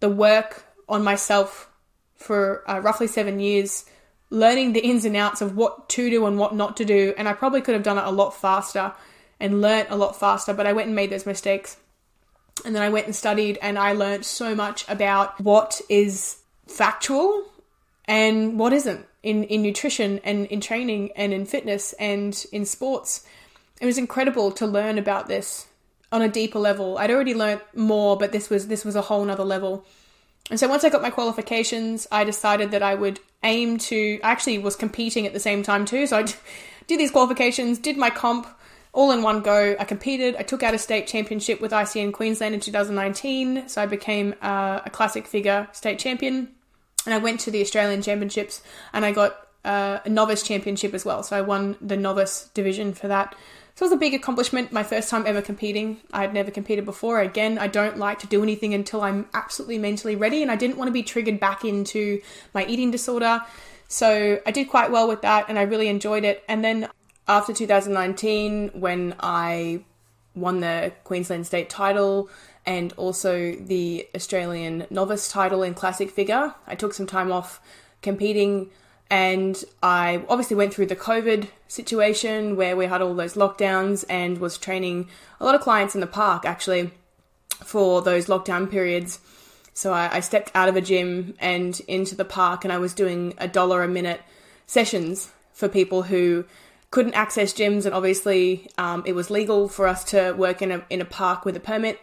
the 0.00 0.08
work 0.08 0.64
on 0.88 1.04
myself 1.04 1.70
for 2.16 2.68
uh, 2.68 2.80
roughly 2.80 3.06
seven 3.06 3.40
years 3.40 3.84
learning 4.30 4.72
the 4.72 4.80
ins 4.80 5.04
and 5.04 5.16
outs 5.16 5.40
of 5.40 5.56
what 5.56 5.88
to 5.90 6.08
do 6.08 6.24
and 6.26 6.38
what 6.38 6.54
not 6.54 6.76
to 6.78 6.84
do. 6.84 7.12
And 7.18 7.28
I 7.28 7.32
probably 7.32 7.60
could 7.60 7.74
have 7.74 7.82
done 7.82 7.98
it 7.98 8.04
a 8.04 8.10
lot 8.10 8.30
faster 8.30 8.92
and 9.38 9.60
learnt 9.60 9.90
a 9.90 9.96
lot 9.96 10.18
faster, 10.18 10.54
but 10.54 10.66
I 10.66 10.72
went 10.72 10.86
and 10.86 10.96
made 10.96 11.10
those 11.10 11.26
mistakes. 11.26 11.76
And 12.64 12.74
then 12.74 12.82
I 12.82 12.90
went 12.90 13.06
and 13.06 13.16
studied 13.16 13.58
and 13.62 13.78
I 13.78 13.92
learnt 13.92 14.24
so 14.24 14.54
much 14.54 14.84
about 14.88 15.40
what 15.40 15.80
is 15.88 16.38
factual 16.66 17.44
and 18.04 18.58
what 18.58 18.72
isn't 18.72 19.06
in, 19.22 19.44
in 19.44 19.62
nutrition 19.62 20.20
and 20.24 20.46
in 20.46 20.60
training 20.60 21.10
and 21.16 21.32
in 21.32 21.46
fitness 21.46 21.92
and 21.94 22.44
in 22.52 22.64
sports. 22.64 23.26
It 23.80 23.86
was 23.86 23.98
incredible 23.98 24.52
to 24.52 24.66
learn 24.66 24.98
about 24.98 25.26
this 25.26 25.66
on 26.12 26.22
a 26.22 26.28
deeper 26.28 26.58
level. 26.58 26.98
I'd 26.98 27.10
already 27.10 27.34
learnt 27.34 27.62
more, 27.74 28.16
but 28.16 28.32
this 28.32 28.50
was 28.50 28.68
this 28.68 28.84
was 28.84 28.96
a 28.96 29.02
whole 29.02 29.24
nother 29.24 29.44
level. 29.44 29.84
And 30.50 30.58
so 30.58 30.68
once 30.68 30.84
I 30.84 30.90
got 30.90 31.02
my 31.02 31.10
qualifications, 31.10 32.08
I 32.10 32.24
decided 32.24 32.72
that 32.72 32.82
I 32.82 32.94
would 32.94 33.20
aim 33.42 33.78
to. 33.78 34.20
I 34.22 34.30
actually 34.30 34.58
was 34.58 34.76
competing 34.76 35.26
at 35.26 35.32
the 35.32 35.40
same 35.40 35.62
time 35.62 35.84
too, 35.84 36.06
so 36.06 36.18
I 36.18 36.22
did 36.86 37.00
these 37.00 37.10
qualifications, 37.10 37.78
did 37.78 37.96
my 37.96 38.10
comp 38.10 38.46
all 38.92 39.12
in 39.12 39.22
one 39.22 39.40
go. 39.40 39.76
I 39.78 39.84
competed. 39.84 40.36
I 40.36 40.42
took 40.42 40.62
out 40.62 40.74
a 40.74 40.78
state 40.78 41.06
championship 41.06 41.60
with 41.60 41.72
ICN 41.72 42.12
Queensland 42.12 42.54
in 42.54 42.60
2019, 42.60 43.68
so 43.68 43.82
I 43.82 43.86
became 43.86 44.34
uh, 44.42 44.80
a 44.84 44.90
classic 44.90 45.26
figure 45.26 45.68
state 45.72 45.98
champion. 45.98 46.48
And 47.06 47.14
I 47.14 47.18
went 47.18 47.40
to 47.40 47.50
the 47.50 47.62
Australian 47.62 48.02
Championships 48.02 48.62
and 48.92 49.06
I 49.06 49.12
got 49.12 49.46
uh, 49.64 50.00
a 50.04 50.08
novice 50.08 50.42
championship 50.42 50.92
as 50.92 51.04
well. 51.04 51.22
So 51.22 51.36
I 51.36 51.40
won 51.40 51.76
the 51.80 51.96
novice 51.96 52.50
division 52.52 52.92
for 52.92 53.08
that. 53.08 53.34
So 53.74 53.84
it 53.84 53.88
was 53.88 53.92
a 53.92 53.96
big 53.96 54.14
accomplishment, 54.14 54.72
my 54.72 54.82
first 54.82 55.08
time 55.08 55.26
ever 55.26 55.40
competing. 55.40 56.00
I 56.12 56.22
had 56.22 56.34
never 56.34 56.50
competed 56.50 56.84
before. 56.84 57.20
Again, 57.20 57.58
I 57.58 57.66
don't 57.66 57.96
like 57.96 58.18
to 58.20 58.26
do 58.26 58.42
anything 58.42 58.74
until 58.74 59.00
I'm 59.00 59.28
absolutely 59.32 59.78
mentally 59.78 60.16
ready, 60.16 60.42
and 60.42 60.50
I 60.50 60.56
didn't 60.56 60.76
want 60.76 60.88
to 60.88 60.92
be 60.92 61.02
triggered 61.02 61.40
back 61.40 61.64
into 61.64 62.20
my 62.52 62.66
eating 62.66 62.90
disorder. 62.90 63.42
So 63.88 64.40
I 64.44 64.50
did 64.50 64.68
quite 64.68 64.90
well 64.90 65.08
with 65.08 65.22
that, 65.22 65.46
and 65.48 65.58
I 65.58 65.62
really 65.62 65.88
enjoyed 65.88 66.24
it. 66.24 66.44
And 66.48 66.64
then 66.64 66.88
after 67.26 67.52
2019, 67.52 68.70
when 68.74 69.14
I 69.20 69.84
won 70.34 70.60
the 70.60 70.92
Queensland 71.04 71.46
state 71.46 71.70
title 71.70 72.28
and 72.66 72.92
also 72.94 73.52
the 73.52 74.06
Australian 74.14 74.86
novice 74.90 75.30
title 75.30 75.62
in 75.62 75.74
classic 75.74 76.10
figure, 76.10 76.54
I 76.66 76.74
took 76.74 76.92
some 76.92 77.06
time 77.06 77.32
off 77.32 77.60
competing 78.02 78.70
And 79.10 79.62
I 79.82 80.24
obviously 80.28 80.56
went 80.56 80.72
through 80.72 80.86
the 80.86 80.96
COVID 80.96 81.48
situation 81.66 82.54
where 82.54 82.76
we 82.76 82.86
had 82.86 83.02
all 83.02 83.14
those 83.14 83.34
lockdowns 83.34 84.04
and 84.08 84.38
was 84.38 84.56
training 84.56 85.08
a 85.40 85.44
lot 85.44 85.56
of 85.56 85.60
clients 85.60 85.96
in 85.96 86.00
the 86.00 86.06
park 86.06 86.44
actually 86.44 86.92
for 87.64 88.02
those 88.02 88.26
lockdown 88.26 88.70
periods. 88.70 89.18
So 89.74 89.92
I, 89.92 90.16
I 90.16 90.20
stepped 90.20 90.50
out 90.54 90.68
of 90.68 90.76
a 90.76 90.80
gym 90.80 91.34
and 91.40 91.80
into 91.88 92.14
the 92.14 92.24
park, 92.24 92.64
and 92.64 92.72
I 92.72 92.78
was 92.78 92.94
doing 92.94 93.34
a 93.38 93.48
dollar 93.48 93.82
a 93.82 93.88
minute 93.88 94.20
sessions 94.66 95.30
for 95.52 95.68
people 95.68 96.02
who 96.02 96.44
couldn't 96.90 97.14
access 97.14 97.52
gyms, 97.52 97.86
and 97.86 97.94
obviously 97.94 98.68
um, 98.78 99.02
it 99.06 99.14
was 99.14 99.30
legal 99.30 99.68
for 99.68 99.86
us 99.86 100.04
to 100.04 100.32
work 100.32 100.60
in 100.62 100.70
a 100.70 100.84
in 100.90 101.00
a 101.00 101.04
park 101.04 101.44
with 101.44 101.56
a 101.56 101.60
permit. 101.60 101.98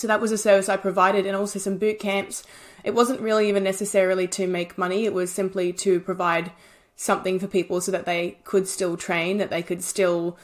So 0.00 0.06
that 0.06 0.22
was 0.22 0.32
a 0.32 0.38
service 0.38 0.70
I 0.70 0.78
provided, 0.78 1.26
and 1.26 1.36
also 1.36 1.58
some 1.58 1.76
boot 1.76 1.98
camps. 1.98 2.42
It 2.84 2.94
wasn't 2.94 3.20
really 3.20 3.50
even 3.50 3.62
necessarily 3.62 4.26
to 4.28 4.46
make 4.46 4.78
money; 4.78 5.04
it 5.04 5.12
was 5.12 5.30
simply 5.30 5.74
to 5.74 6.00
provide 6.00 6.52
something 6.96 7.38
for 7.38 7.46
people 7.46 7.82
so 7.82 7.92
that 7.92 8.06
they 8.06 8.38
could 8.44 8.66
still 8.66 8.96
train, 8.96 9.36
that 9.36 9.50
they 9.50 9.62
could 9.62 9.84
still 9.84 10.38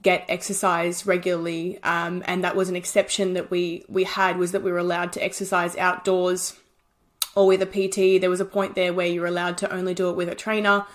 get 0.00 0.24
exercise 0.28 1.06
regularly. 1.06 1.82
Um, 1.82 2.22
and 2.24 2.44
that 2.44 2.54
was 2.54 2.68
an 2.68 2.76
exception 2.76 3.34
that 3.34 3.50
we 3.50 3.84
we 3.88 4.04
had 4.04 4.38
was 4.38 4.52
that 4.52 4.62
we 4.62 4.70
were 4.70 4.78
allowed 4.78 5.12
to 5.14 5.24
exercise 5.24 5.76
outdoors 5.76 6.56
or 7.34 7.48
with 7.48 7.62
a 7.62 7.66
PT. 7.66 8.20
There 8.20 8.30
was 8.30 8.40
a 8.40 8.44
point 8.44 8.76
there 8.76 8.92
where 8.92 9.08
you 9.08 9.22
were 9.22 9.26
allowed 9.26 9.58
to 9.58 9.74
only 9.74 9.92
do 9.92 10.08
it 10.08 10.14
with 10.14 10.28
a 10.28 10.36
trainer. 10.36 10.86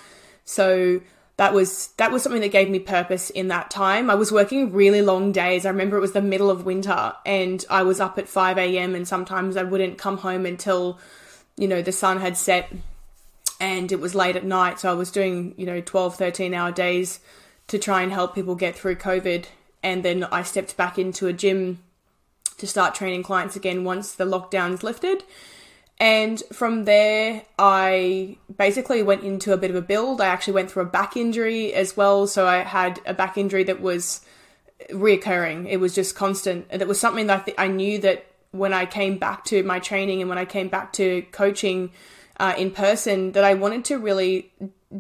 So 0.45 1.01
that 1.37 1.53
was 1.53 1.87
that 1.97 2.11
was 2.11 2.23
something 2.23 2.41
that 2.41 2.51
gave 2.51 2.69
me 2.69 2.79
purpose 2.79 3.29
in 3.29 3.49
that 3.49 3.69
time. 3.69 4.09
I 4.09 4.15
was 4.15 4.31
working 4.31 4.71
really 4.71 5.01
long 5.01 5.31
days. 5.31 5.65
I 5.65 5.69
remember 5.69 5.97
it 5.97 6.01
was 6.01 6.13
the 6.13 6.21
middle 6.21 6.49
of 6.49 6.65
winter 6.65 7.13
and 7.25 7.63
I 7.69 7.83
was 7.83 7.99
up 7.99 8.17
at 8.17 8.29
5 8.29 8.57
a.m. 8.57 8.95
and 8.95 9.07
sometimes 9.07 9.57
I 9.57 9.63
wouldn't 9.63 9.97
come 9.97 10.17
home 10.17 10.45
until 10.45 10.99
you 11.57 11.67
know 11.67 11.81
the 11.81 11.91
sun 11.91 12.19
had 12.19 12.37
set 12.37 12.71
and 13.59 13.91
it 13.91 13.99
was 13.99 14.15
late 14.15 14.35
at 14.35 14.45
night. 14.45 14.79
So 14.79 14.89
I 14.89 14.93
was 14.93 15.11
doing, 15.11 15.53
you 15.57 15.65
know, 15.65 15.81
12, 15.81 16.15
13 16.15 16.53
hour 16.53 16.71
days 16.71 17.19
to 17.67 17.79
try 17.79 18.01
and 18.01 18.11
help 18.11 18.35
people 18.35 18.55
get 18.55 18.75
through 18.75 18.95
COVID. 18.95 19.45
And 19.83 20.03
then 20.03 20.23
I 20.25 20.43
stepped 20.43 20.77
back 20.77 20.97
into 20.97 21.27
a 21.27 21.33
gym 21.33 21.79
to 22.57 22.67
start 22.67 22.95
training 22.95 23.23
clients 23.23 23.55
again 23.55 23.83
once 23.83 24.13
the 24.13 24.25
lockdowns 24.25 24.83
lifted. 24.83 25.23
And 25.97 26.43
from 26.51 26.83
there, 26.83 27.43
I 27.57 28.37
basically 28.57 29.01
went 29.01 29.23
into 29.23 29.53
a 29.53 29.57
bit 29.57 29.69
of 29.69 29.77
a 29.77 29.81
build. 29.81 30.19
I 30.19 30.27
actually 30.27 30.53
went 30.53 30.71
through 30.71 30.83
a 30.83 30.87
back 30.87 31.15
injury 31.15 31.73
as 31.73 31.95
well. 31.95 32.27
So 32.27 32.45
I 32.45 32.57
had 32.57 32.99
a 33.05 33.13
back 33.13 33.37
injury 33.37 33.63
that 33.63 33.81
was 33.81 34.21
reoccurring. 34.91 35.67
It 35.69 35.77
was 35.77 35.95
just 35.95 36.15
constant. 36.15 36.67
It 36.69 36.87
was 36.87 36.99
something 36.99 37.27
that 37.27 37.41
I, 37.41 37.43
th- 37.43 37.57
I 37.57 37.67
knew 37.67 37.99
that 37.99 38.25
when 38.51 38.73
I 38.73 38.85
came 38.85 39.17
back 39.17 39.45
to 39.45 39.63
my 39.63 39.79
training 39.79 40.21
and 40.21 40.29
when 40.29 40.37
I 40.37 40.45
came 40.45 40.67
back 40.67 40.91
to 40.93 41.21
coaching 41.31 41.91
uh, 42.39 42.53
in 42.57 42.71
person, 42.71 43.31
that 43.31 43.45
I 43.45 43.53
wanted 43.53 43.85
to 43.85 43.97
really 43.97 44.51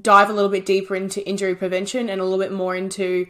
dive 0.01 0.29
a 0.29 0.33
little 0.33 0.49
bit 0.49 0.65
deeper 0.65 0.95
into 0.95 1.25
injury 1.27 1.55
prevention 1.55 2.09
and 2.09 2.21
a 2.21 2.23
little 2.23 2.39
bit 2.39 2.51
more 2.51 2.75
into 2.75 3.27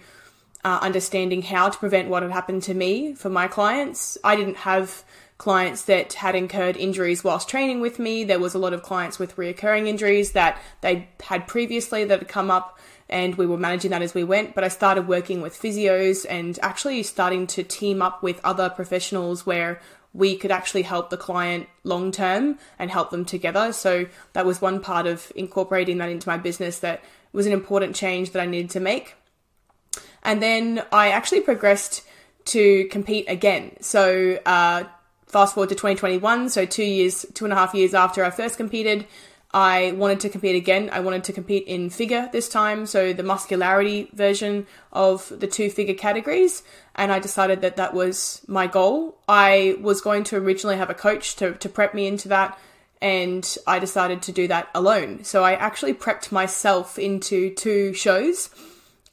uh, 0.64 0.80
understanding 0.82 1.42
how 1.42 1.70
to 1.70 1.78
prevent 1.78 2.10
what 2.10 2.24
had 2.24 2.32
happened 2.32 2.64
to 2.64 2.74
me 2.74 3.14
for 3.14 3.30
my 3.30 3.48
clients. 3.48 4.18
I 4.24 4.36
didn't 4.36 4.58
have 4.58 5.04
clients 5.38 5.84
that 5.84 6.14
had 6.14 6.36
incurred 6.36 6.78
injuries 6.78 7.24
whilst 7.24 7.50
training 7.50 7.82
with 7.82 8.00
me. 8.00 8.24
There 8.24 8.40
was 8.40 8.54
a 8.54 8.60
lot 8.60 8.74
of 8.74 8.84
clients 8.84 9.20
with 9.20 9.36
reoccurring 9.36 9.88
injuries 9.88 10.32
that 10.32 10.62
they 10.82 11.10
had 11.22 11.48
previously 11.48 12.06
that 12.06 12.20
had 12.20 12.28
come 12.28 12.50
up 12.50 12.80
and 13.10 13.36
we 13.36 13.46
were 13.46 13.58
managing 13.58 13.92
that 13.92 14.02
as 14.02 14.14
we 14.14 14.24
went. 14.24 14.56
But 14.56 14.64
I 14.64 14.70
started 14.70 15.08
working 15.08 15.42
with 15.42 15.60
physios 15.60 16.26
and 16.28 16.58
actually 16.62 17.04
starting 17.04 17.48
to 17.48 17.64
team 17.64 18.02
up 18.02 18.24
with 18.24 18.40
other 18.44 18.70
professionals 18.70 19.46
where 19.46 19.82
we 20.14 20.38
could 20.38 20.52
actually 20.52 20.84
help 20.84 21.10
the 21.10 21.18
client 21.18 21.68
long 21.84 22.12
term 22.12 22.58
and 22.80 22.90
help 22.90 23.12
them 23.12 23.26
together. 23.26 23.74
So 23.74 24.08
that 24.34 24.46
was 24.46 24.62
one 24.62 24.80
part 24.80 25.06
of 25.06 25.32
incorporating 25.36 25.98
that 25.98 26.10
into 26.10 26.30
my 26.30 26.38
business 26.38 26.80
that 26.80 27.04
was 27.34 27.46
an 27.46 27.52
important 27.52 27.96
change 27.96 28.32
that 28.32 28.42
I 28.42 28.46
needed 28.46 28.72
to 28.72 28.80
make. 28.80 29.16
And 30.24 30.42
then 30.42 30.84
I 30.92 31.10
actually 31.10 31.42
progressed 31.42 32.04
to 32.46 32.86
compete 32.86 33.26
again. 33.28 33.76
So 33.82 34.40
uh, 34.46 34.86
fast 35.36 35.54
forward 35.54 35.68
to 35.68 35.76
2021, 35.76 36.48
so 36.48 36.66
two 36.66 36.82
years, 36.82 37.26
two 37.34 37.44
and 37.44 37.52
a 37.52 37.58
half 37.58 37.76
years 37.76 37.94
after 37.94 38.24
I 38.24 38.30
first 38.30 38.56
competed, 38.56 39.06
I 39.54 39.92
wanted 39.92 40.22
to 40.22 40.30
compete 40.30 40.56
again. 40.56 40.90
I 40.94 41.02
wanted 41.02 41.26
to 41.26 41.34
compete 41.34 41.68
in 41.68 41.90
figure 41.90 42.30
this 42.32 42.48
time, 42.48 42.86
so 42.86 43.12
the 43.12 43.22
muscularity 43.22 44.10
version 44.14 44.66
of 44.94 45.30
the 45.38 45.46
two 45.46 45.70
figure 45.70 45.94
categories, 45.94 46.64
and 46.96 47.12
I 47.12 47.20
decided 47.20 47.60
that 47.64 47.76
that 47.76 47.94
was 47.94 48.46
my 48.48 48.68
goal. 48.68 49.18
I 49.28 49.76
was 49.82 50.00
going 50.00 50.24
to 50.26 50.38
originally 50.38 50.78
have 50.78 50.90
a 50.90 50.94
coach 50.94 51.36
to, 51.36 51.56
to 51.56 51.68
prep 51.68 51.94
me 51.94 52.08
into 52.08 52.30
that, 52.30 52.58
and 53.02 53.58
I 53.68 53.80
decided 53.80 54.22
to 54.22 54.32
do 54.32 54.48
that 54.48 54.70
alone. 54.74 55.26
So 55.26 55.44
I 55.44 55.56
actually 55.56 55.96
prepped 55.96 56.32
myself 56.32 56.98
into 56.98 57.54
two 57.56 57.92
shows, 57.92 58.52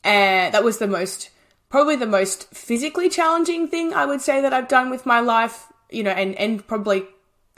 and 0.05 0.55
that 0.55 0.63
was 0.63 0.79
the 0.79 0.87
most, 0.87 1.31
probably 1.69 1.97
the 1.97 2.07
most 2.07 2.49
physically 2.55 3.09
challenging 3.09 3.67
thing 3.67 3.93
I 3.93 4.07
would 4.07 4.21
say 4.21 4.41
that 4.41 4.53
I've 4.53 4.69
done 4.69 4.89
with 4.89 5.05
my 5.05 5.19
life, 5.19 5.67
you 5.93 6.03
know, 6.03 6.11
and, 6.11 6.35
and 6.37 6.67
probably 6.67 7.05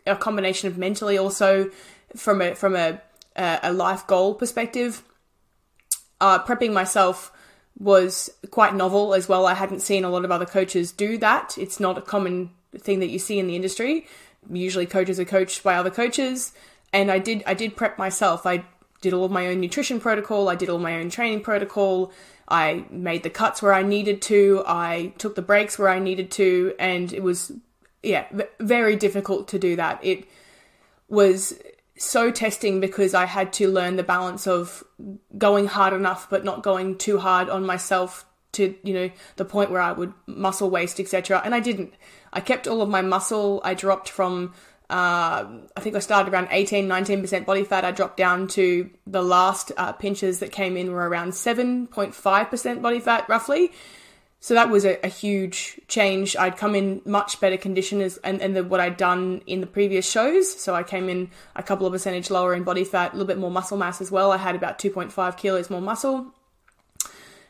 a 0.06 0.16
combination 0.16 0.68
of 0.68 0.76
mentally 0.76 1.16
also 1.16 1.70
from 2.16 2.40
a 2.40 2.54
from 2.54 2.76
a 2.76 3.00
a 3.36 3.72
life 3.72 4.06
goal 4.06 4.34
perspective. 4.34 5.02
Uh, 6.20 6.38
prepping 6.38 6.72
myself 6.72 7.32
was 7.78 8.30
quite 8.50 8.74
novel 8.74 9.14
as 9.14 9.28
well. 9.28 9.46
I 9.46 9.54
hadn't 9.54 9.80
seen 9.80 10.04
a 10.04 10.10
lot 10.10 10.24
of 10.24 10.30
other 10.30 10.46
coaches 10.46 10.92
do 10.92 11.18
that. 11.18 11.58
It's 11.58 11.80
not 11.80 11.98
a 11.98 12.02
common 12.02 12.50
thing 12.78 13.00
that 13.00 13.08
you 13.08 13.18
see 13.18 13.38
in 13.38 13.48
the 13.48 13.56
industry. 13.56 14.06
Usually, 14.50 14.86
coaches 14.86 15.18
are 15.18 15.24
coached 15.24 15.62
by 15.62 15.74
other 15.74 15.90
coaches, 15.90 16.52
and 16.92 17.10
I 17.10 17.18
did 17.18 17.42
I 17.46 17.54
did 17.54 17.76
prep 17.76 17.98
myself. 17.98 18.46
I 18.46 18.64
did 19.00 19.12
all 19.12 19.24
of 19.24 19.32
my 19.32 19.48
own 19.48 19.60
nutrition 19.60 20.00
protocol. 20.00 20.48
I 20.48 20.54
did 20.54 20.68
all 20.68 20.78
my 20.78 20.98
own 20.98 21.10
training 21.10 21.40
protocol. 21.40 22.12
I 22.48 22.84
made 22.90 23.22
the 23.22 23.30
cuts 23.30 23.62
where 23.62 23.74
I 23.74 23.82
needed 23.82 24.22
to. 24.22 24.62
I 24.66 25.12
took 25.18 25.34
the 25.34 25.42
breaks 25.42 25.78
where 25.78 25.88
I 25.88 25.98
needed 25.98 26.30
to, 26.32 26.74
and 26.78 27.12
it 27.12 27.22
was 27.22 27.52
yeah 28.04 28.26
very 28.60 28.96
difficult 28.96 29.48
to 29.48 29.58
do 29.58 29.76
that. 29.76 30.00
It 30.02 30.28
was 31.08 31.58
so 31.96 32.30
testing 32.30 32.80
because 32.80 33.14
I 33.14 33.24
had 33.24 33.52
to 33.54 33.70
learn 33.70 33.96
the 33.96 34.02
balance 34.02 34.46
of 34.46 34.82
going 35.38 35.66
hard 35.66 35.92
enough 35.92 36.28
but 36.28 36.44
not 36.44 36.62
going 36.62 36.98
too 36.98 37.18
hard 37.18 37.48
on 37.48 37.64
myself 37.64 38.26
to 38.52 38.74
you 38.82 38.94
know 38.94 39.10
the 39.36 39.44
point 39.44 39.70
where 39.70 39.80
I 39.80 39.92
would 39.92 40.12
muscle 40.26 40.70
waste 40.70 41.00
etc. 41.00 41.40
And 41.44 41.54
I 41.54 41.60
didn't. 41.60 41.94
I 42.32 42.40
kept 42.40 42.66
all 42.66 42.82
of 42.82 42.88
my 42.88 43.02
muscle. 43.02 43.60
I 43.64 43.74
dropped 43.74 44.08
from 44.08 44.54
uh, 44.90 45.46
I 45.76 45.80
think 45.80 45.96
I 45.96 45.98
started 45.98 46.32
around 46.32 46.48
18, 46.50 46.86
19% 46.86 47.46
body 47.46 47.64
fat. 47.64 47.84
I 47.84 47.90
dropped 47.90 48.18
down 48.18 48.48
to 48.48 48.90
the 49.06 49.22
last 49.22 49.72
uh, 49.76 49.92
pinches 49.92 50.40
that 50.40 50.52
came 50.52 50.76
in 50.76 50.92
were 50.92 51.08
around 51.08 51.30
7.5% 51.30 52.82
body 52.82 53.00
fat, 53.00 53.26
roughly. 53.28 53.72
So 54.44 54.52
that 54.52 54.68
was 54.68 54.84
a, 54.84 55.02
a, 55.02 55.08
huge 55.08 55.80
change. 55.88 56.36
I'd 56.36 56.58
come 56.58 56.74
in 56.74 57.00
much 57.06 57.40
better 57.40 57.56
condition 57.56 58.02
as, 58.02 58.18
and, 58.18 58.42
and 58.42 58.54
the, 58.54 58.62
what 58.62 58.78
I'd 58.78 58.98
done 58.98 59.40
in 59.46 59.62
the 59.62 59.66
previous 59.66 60.06
shows. 60.06 60.60
So 60.60 60.74
I 60.74 60.82
came 60.82 61.08
in 61.08 61.30
a 61.56 61.62
couple 61.62 61.86
of 61.86 61.94
percentage 61.94 62.28
lower 62.28 62.52
in 62.52 62.62
body 62.62 62.84
fat, 62.84 63.14
a 63.14 63.16
little 63.16 63.26
bit 63.26 63.38
more 63.38 63.50
muscle 63.50 63.78
mass 63.78 64.02
as 64.02 64.10
well. 64.10 64.32
I 64.32 64.36
had 64.36 64.54
about 64.54 64.78
2.5 64.78 65.38
kilos 65.38 65.70
more 65.70 65.80
muscle. 65.80 66.26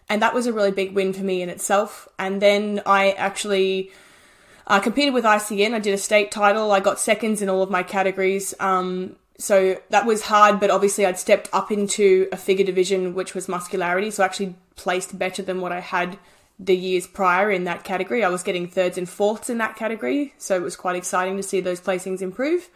And 0.08 0.22
that 0.22 0.34
was 0.34 0.46
a 0.46 0.52
really 0.52 0.70
big 0.70 0.94
win 0.94 1.12
for 1.12 1.24
me 1.24 1.42
in 1.42 1.48
itself. 1.48 2.06
And 2.16 2.40
then 2.40 2.80
I 2.86 3.10
actually 3.10 3.90
uh, 4.68 4.78
competed 4.78 5.14
with 5.14 5.24
ICN. 5.24 5.74
I 5.74 5.80
did 5.80 5.94
a 5.94 5.98
state 5.98 6.30
title. 6.30 6.70
I 6.70 6.78
got 6.78 7.00
seconds 7.00 7.42
in 7.42 7.48
all 7.48 7.64
of 7.64 7.70
my 7.70 7.82
categories. 7.82 8.54
Um, 8.60 9.16
so 9.36 9.80
that 9.90 10.06
was 10.06 10.22
hard, 10.22 10.60
but 10.60 10.70
obviously 10.70 11.04
I'd 11.06 11.18
stepped 11.18 11.48
up 11.52 11.72
into 11.72 12.28
a 12.30 12.36
figure 12.36 12.64
division, 12.64 13.16
which 13.16 13.34
was 13.34 13.48
muscularity. 13.48 14.12
So 14.12 14.22
I 14.22 14.26
actually 14.26 14.54
placed 14.76 15.18
better 15.18 15.42
than 15.42 15.60
what 15.60 15.72
I 15.72 15.80
had 15.80 16.18
the 16.64 16.76
years 16.76 17.06
prior 17.06 17.50
in 17.50 17.64
that 17.64 17.84
category. 17.84 18.24
I 18.24 18.28
was 18.28 18.42
getting 18.42 18.66
thirds 18.66 18.96
and 18.96 19.08
fourths 19.08 19.50
in 19.50 19.58
that 19.58 19.76
category, 19.76 20.34
so 20.38 20.56
it 20.56 20.62
was 20.62 20.76
quite 20.76 20.96
exciting 20.96 21.36
to 21.36 21.42
see 21.42 21.60
those 21.60 21.80
placings 21.80 22.22
improve. 22.22 22.70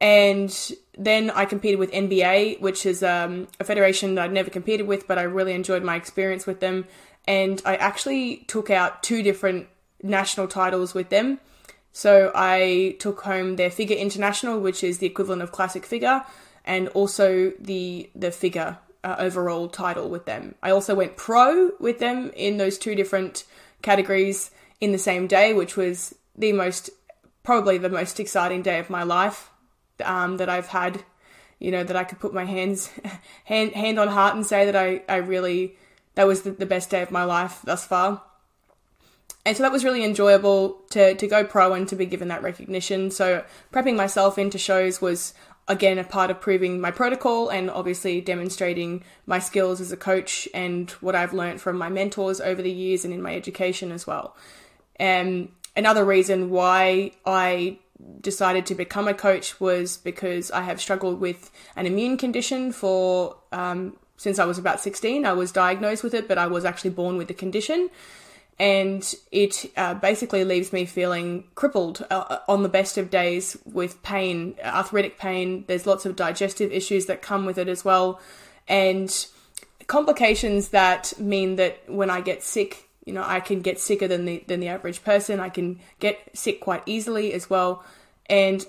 And 0.00 0.50
then 0.96 1.30
I 1.30 1.44
competed 1.44 1.78
with 1.78 1.92
NBA, 1.92 2.60
which 2.60 2.86
is 2.86 3.02
um, 3.02 3.48
a 3.58 3.64
federation 3.64 4.14
that 4.14 4.24
I'd 4.24 4.32
never 4.32 4.48
competed 4.48 4.86
with, 4.86 5.06
but 5.06 5.18
I 5.18 5.22
really 5.22 5.52
enjoyed 5.52 5.82
my 5.82 5.96
experience 5.96 6.46
with 6.46 6.60
them. 6.60 6.86
And 7.28 7.60
I 7.66 7.76
actually 7.76 8.38
took 8.48 8.70
out 8.70 9.02
two 9.02 9.22
different 9.22 9.68
national 10.02 10.48
titles 10.48 10.94
with 10.94 11.10
them. 11.10 11.38
So 11.92 12.32
I 12.34 12.96
took 12.98 13.20
home 13.20 13.56
their 13.56 13.70
figure 13.70 13.96
international, 13.96 14.58
which 14.60 14.82
is 14.82 14.98
the 14.98 15.06
equivalent 15.06 15.42
of 15.42 15.52
classic 15.52 15.84
figure, 15.84 16.24
and 16.64 16.88
also 16.88 17.52
the 17.58 18.08
the 18.14 18.30
figure 18.30 18.78
uh, 19.02 19.16
overall 19.18 19.68
title 19.68 20.08
with 20.08 20.26
them. 20.26 20.54
I 20.62 20.70
also 20.70 20.94
went 20.94 21.16
pro 21.16 21.70
with 21.78 21.98
them 21.98 22.30
in 22.34 22.58
those 22.58 22.78
two 22.78 22.94
different 22.94 23.44
categories 23.82 24.50
in 24.80 24.92
the 24.92 24.98
same 24.98 25.26
day, 25.26 25.52
which 25.52 25.76
was 25.76 26.14
the 26.36 26.52
most, 26.52 26.90
probably 27.42 27.78
the 27.78 27.88
most 27.88 28.20
exciting 28.20 28.62
day 28.62 28.78
of 28.78 28.90
my 28.90 29.02
life 29.02 29.50
um, 30.04 30.36
that 30.38 30.48
I've 30.48 30.68
had. 30.68 31.04
You 31.58 31.70
know 31.70 31.84
that 31.84 31.96
I 31.96 32.04
could 32.04 32.20
put 32.20 32.32
my 32.32 32.46
hands, 32.46 32.90
hand 33.44 33.72
hand 33.72 33.98
on 33.98 34.08
heart, 34.08 34.34
and 34.34 34.46
say 34.46 34.64
that 34.64 34.76
I 34.76 35.02
I 35.08 35.16
really 35.16 35.76
that 36.14 36.26
was 36.26 36.42
the, 36.42 36.52
the 36.52 36.66
best 36.66 36.90
day 36.90 37.02
of 37.02 37.10
my 37.10 37.24
life 37.24 37.60
thus 37.64 37.84
far. 37.86 38.22
And 39.44 39.56
so 39.56 39.62
that 39.62 39.72
was 39.72 39.84
really 39.84 40.04
enjoyable 40.04 40.80
to 40.90 41.14
to 41.14 41.26
go 41.26 41.44
pro 41.44 41.74
and 41.74 41.88
to 41.88 41.96
be 41.96 42.06
given 42.06 42.28
that 42.28 42.42
recognition. 42.42 43.10
So 43.10 43.44
prepping 43.72 43.96
myself 43.96 44.38
into 44.38 44.58
shows 44.58 45.00
was 45.02 45.34
again 45.70 45.98
a 45.98 46.04
part 46.04 46.32
of 46.32 46.40
proving 46.40 46.80
my 46.80 46.90
protocol 46.90 47.48
and 47.48 47.70
obviously 47.70 48.20
demonstrating 48.20 49.04
my 49.24 49.38
skills 49.38 49.80
as 49.80 49.92
a 49.92 49.96
coach 49.96 50.48
and 50.52 50.90
what 51.00 51.14
I've 51.14 51.32
learned 51.32 51.60
from 51.60 51.78
my 51.78 51.88
mentors 51.88 52.40
over 52.40 52.60
the 52.60 52.72
years 52.72 53.04
and 53.04 53.14
in 53.14 53.22
my 53.22 53.36
education 53.36 53.92
as 53.92 54.04
well. 54.04 54.36
And 54.96 55.52
another 55.76 56.04
reason 56.04 56.50
why 56.50 57.12
I 57.24 57.78
decided 58.20 58.66
to 58.66 58.74
become 58.74 59.06
a 59.06 59.14
coach 59.14 59.60
was 59.60 59.96
because 59.96 60.50
I 60.50 60.62
have 60.62 60.80
struggled 60.80 61.20
with 61.20 61.52
an 61.76 61.86
immune 61.86 62.16
condition 62.16 62.72
for 62.72 63.36
um, 63.52 63.96
since 64.16 64.40
I 64.40 64.46
was 64.46 64.58
about 64.58 64.80
16. 64.80 65.24
I 65.24 65.34
was 65.34 65.52
diagnosed 65.52 66.02
with 66.02 66.14
it, 66.14 66.26
but 66.26 66.36
I 66.36 66.48
was 66.48 66.64
actually 66.64 66.90
born 66.90 67.16
with 67.16 67.28
the 67.28 67.34
condition 67.34 67.90
and 68.60 69.14
it 69.32 69.72
uh, 69.78 69.94
basically 69.94 70.44
leaves 70.44 70.70
me 70.70 70.84
feeling 70.84 71.44
crippled 71.54 72.06
uh, 72.10 72.40
on 72.46 72.62
the 72.62 72.68
best 72.68 72.98
of 72.98 73.08
days 73.08 73.56
with 73.64 74.02
pain, 74.02 74.54
arthritic 74.62 75.18
pain. 75.18 75.64
There's 75.66 75.86
lots 75.86 76.04
of 76.04 76.14
digestive 76.14 76.70
issues 76.70 77.06
that 77.06 77.22
come 77.22 77.46
with 77.46 77.56
it 77.56 77.68
as 77.68 77.86
well, 77.86 78.20
and 78.68 79.26
complications 79.86 80.68
that 80.68 81.18
mean 81.18 81.56
that 81.56 81.88
when 81.88 82.10
I 82.10 82.20
get 82.20 82.42
sick, 82.42 82.86
you 83.06 83.14
know, 83.14 83.24
I 83.26 83.40
can 83.40 83.62
get 83.62 83.80
sicker 83.80 84.06
than 84.06 84.26
the 84.26 84.44
than 84.46 84.60
the 84.60 84.68
average 84.68 85.02
person. 85.02 85.40
I 85.40 85.48
can 85.48 85.80
get 85.98 86.18
sick 86.34 86.60
quite 86.60 86.82
easily 86.84 87.32
as 87.32 87.48
well. 87.48 87.82
And 88.26 88.62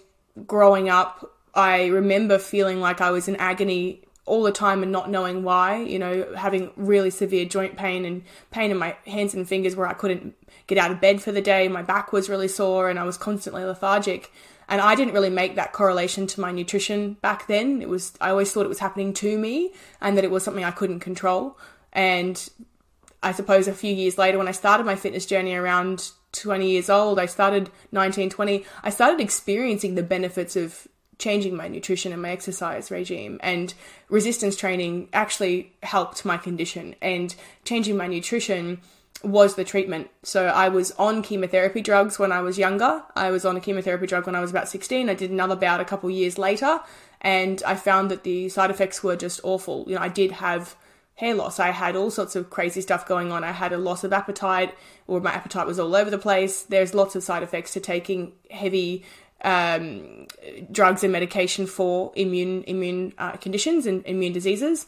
growing 0.47 0.87
up, 0.87 1.35
I 1.53 1.87
remember 1.87 2.39
feeling 2.39 2.79
like 2.79 3.01
I 3.01 3.11
was 3.11 3.27
in 3.27 3.35
agony 3.35 4.05
all 4.31 4.43
the 4.43 4.51
time 4.53 4.81
and 4.81 4.93
not 4.93 5.09
knowing 5.09 5.43
why, 5.43 5.75
you 5.83 5.99
know, 5.99 6.25
having 6.37 6.71
really 6.77 7.09
severe 7.09 7.43
joint 7.43 7.75
pain 7.75 8.05
and 8.05 8.23
pain 8.49 8.71
in 8.71 8.77
my 8.77 8.95
hands 9.05 9.33
and 9.33 9.45
fingers 9.45 9.75
where 9.75 9.87
I 9.87 9.93
couldn't 9.93 10.33
get 10.67 10.77
out 10.77 10.89
of 10.89 11.01
bed 11.01 11.21
for 11.21 11.33
the 11.33 11.41
day. 11.41 11.67
My 11.67 11.81
back 11.81 12.13
was 12.13 12.29
really 12.29 12.47
sore 12.47 12.89
and 12.89 12.97
I 12.97 13.03
was 13.03 13.17
constantly 13.17 13.65
lethargic. 13.65 14.31
And 14.69 14.79
I 14.79 14.95
didn't 14.95 15.13
really 15.13 15.29
make 15.29 15.55
that 15.55 15.73
correlation 15.73 16.27
to 16.27 16.39
my 16.39 16.49
nutrition 16.53 17.15
back 17.15 17.47
then. 17.47 17.81
It 17.81 17.89
was, 17.89 18.13
I 18.21 18.29
always 18.29 18.53
thought 18.53 18.65
it 18.65 18.69
was 18.69 18.79
happening 18.79 19.13
to 19.15 19.37
me 19.37 19.73
and 19.99 20.17
that 20.17 20.23
it 20.23 20.31
was 20.31 20.43
something 20.43 20.63
I 20.63 20.71
couldn't 20.71 21.01
control. 21.01 21.59
And 21.91 22.41
I 23.21 23.33
suppose 23.33 23.67
a 23.67 23.73
few 23.73 23.93
years 23.93 24.17
later, 24.17 24.37
when 24.37 24.47
I 24.47 24.53
started 24.53 24.85
my 24.85 24.95
fitness 24.95 25.25
journey 25.25 25.55
around 25.55 26.11
20 26.31 26.71
years 26.71 26.89
old, 26.89 27.19
I 27.19 27.25
started 27.25 27.69
19, 27.91 28.29
20, 28.29 28.65
I 28.81 28.91
started 28.91 29.19
experiencing 29.19 29.95
the 29.95 30.03
benefits 30.03 30.55
of 30.55 30.87
changing 31.21 31.55
my 31.55 31.67
nutrition 31.67 32.11
and 32.11 32.21
my 32.21 32.31
exercise 32.31 32.89
regime 32.89 33.39
and 33.43 33.73
resistance 34.09 34.55
training 34.55 35.07
actually 35.13 35.71
helped 35.83 36.25
my 36.25 36.35
condition 36.35 36.95
and 37.01 37.35
changing 37.63 37.95
my 37.95 38.07
nutrition 38.07 38.81
was 39.23 39.53
the 39.53 39.63
treatment. 39.63 40.09
So 40.23 40.47
I 40.47 40.69
was 40.69 40.91
on 40.93 41.21
chemotherapy 41.21 41.81
drugs 41.81 42.17
when 42.17 42.31
I 42.31 42.41
was 42.41 42.57
younger. 42.57 43.03
I 43.15 43.29
was 43.29 43.45
on 43.45 43.55
a 43.55 43.59
chemotherapy 43.59 44.07
drug 44.07 44.25
when 44.25 44.35
I 44.35 44.41
was 44.41 44.49
about 44.49 44.67
16. 44.67 45.09
I 45.09 45.13
did 45.13 45.29
another 45.29 45.55
bout 45.55 45.79
a 45.79 45.85
couple 45.85 46.09
years 46.09 46.39
later 46.39 46.79
and 47.21 47.61
I 47.67 47.75
found 47.75 48.09
that 48.09 48.23
the 48.23 48.49
side 48.49 48.71
effects 48.71 49.03
were 49.03 49.15
just 49.15 49.39
awful. 49.43 49.85
You 49.87 49.95
know, 49.95 50.01
I 50.01 50.09
did 50.09 50.31
have 50.31 50.75
hair 51.13 51.35
loss. 51.35 51.59
I 51.59 51.69
had 51.69 51.95
all 51.95 52.09
sorts 52.09 52.35
of 52.35 52.49
crazy 52.49 52.81
stuff 52.81 53.07
going 53.07 53.31
on. 53.31 53.43
I 53.43 53.51
had 53.51 53.73
a 53.73 53.77
loss 53.77 54.03
of 54.03 54.11
appetite, 54.11 54.73
or 55.05 55.19
my 55.19 55.31
appetite 55.31 55.67
was 55.67 55.79
all 55.79 55.95
over 55.95 56.09
the 56.09 56.17
place. 56.17 56.63
There's 56.63 56.95
lots 56.95 57.15
of 57.15 57.21
side 57.21 57.43
effects 57.43 57.73
to 57.73 57.79
taking 57.79 58.33
heavy 58.49 59.05
um, 59.43 60.27
drugs 60.71 61.03
and 61.03 61.11
medication 61.11 61.65
for 61.67 62.11
immune 62.15 62.63
immune 62.63 63.13
uh, 63.17 63.33
conditions 63.33 63.85
and 63.85 64.05
immune 64.05 64.33
diseases. 64.33 64.85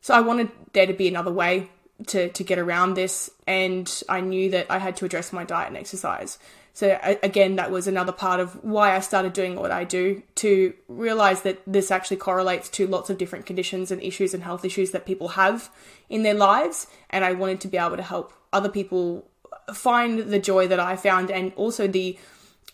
So 0.00 0.14
I 0.14 0.20
wanted 0.20 0.50
there 0.72 0.86
to 0.86 0.92
be 0.92 1.08
another 1.08 1.32
way 1.32 1.70
to 2.08 2.28
to 2.28 2.44
get 2.44 2.58
around 2.58 2.94
this, 2.94 3.30
and 3.46 4.02
I 4.08 4.20
knew 4.20 4.50
that 4.50 4.66
I 4.70 4.78
had 4.78 4.96
to 4.96 5.04
address 5.04 5.32
my 5.32 5.44
diet 5.44 5.68
and 5.68 5.76
exercise. 5.76 6.38
So 6.76 6.98
again, 7.22 7.54
that 7.54 7.70
was 7.70 7.86
another 7.86 8.10
part 8.10 8.40
of 8.40 8.62
why 8.64 8.96
I 8.96 8.98
started 8.98 9.32
doing 9.32 9.54
what 9.54 9.70
I 9.70 9.84
do 9.84 10.24
to 10.36 10.74
realize 10.88 11.42
that 11.42 11.62
this 11.68 11.92
actually 11.92 12.16
correlates 12.16 12.68
to 12.70 12.88
lots 12.88 13.10
of 13.10 13.16
different 13.16 13.46
conditions 13.46 13.92
and 13.92 14.02
issues 14.02 14.34
and 14.34 14.42
health 14.42 14.64
issues 14.64 14.90
that 14.90 15.06
people 15.06 15.28
have 15.28 15.70
in 16.08 16.24
their 16.24 16.34
lives, 16.34 16.88
and 17.10 17.24
I 17.24 17.32
wanted 17.32 17.60
to 17.60 17.68
be 17.68 17.78
able 17.78 17.96
to 17.96 18.02
help 18.02 18.32
other 18.52 18.68
people 18.68 19.28
find 19.72 20.18
the 20.18 20.40
joy 20.40 20.66
that 20.66 20.80
I 20.80 20.96
found 20.96 21.30
and 21.30 21.52
also 21.54 21.86
the 21.86 22.18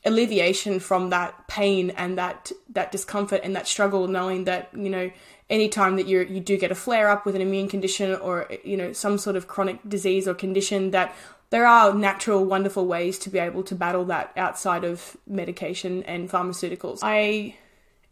alleviation 0.04 0.80
from 0.80 1.10
that 1.10 1.46
pain 1.46 1.90
and 1.90 2.16
that 2.16 2.50
that 2.70 2.90
discomfort 2.90 3.40
and 3.44 3.54
that 3.54 3.66
struggle 3.66 4.08
knowing 4.08 4.44
that 4.44 4.70
you 4.74 4.88
know 4.88 5.10
anytime 5.50 5.96
that 5.96 6.06
you 6.06 6.20
you 6.20 6.40
do 6.40 6.56
get 6.56 6.70
a 6.70 6.74
flare 6.74 7.08
up 7.10 7.26
with 7.26 7.34
an 7.34 7.42
immune 7.42 7.68
condition 7.68 8.14
or 8.14 8.50
you 8.64 8.76
know 8.76 8.92
some 8.92 9.18
sort 9.18 9.36
of 9.36 9.46
chronic 9.46 9.78
disease 9.86 10.26
or 10.26 10.32
condition 10.32 10.90
that 10.92 11.14
there 11.50 11.66
are 11.66 11.92
natural 11.92 12.44
wonderful 12.44 12.86
ways 12.86 13.18
to 13.18 13.28
be 13.28 13.38
able 13.38 13.62
to 13.64 13.74
battle 13.74 14.04
that 14.06 14.32
outside 14.36 14.84
of 14.84 15.16
medication 15.26 16.04
and 16.04 16.30
pharmaceuticals. 16.30 17.00
I 17.02 17.56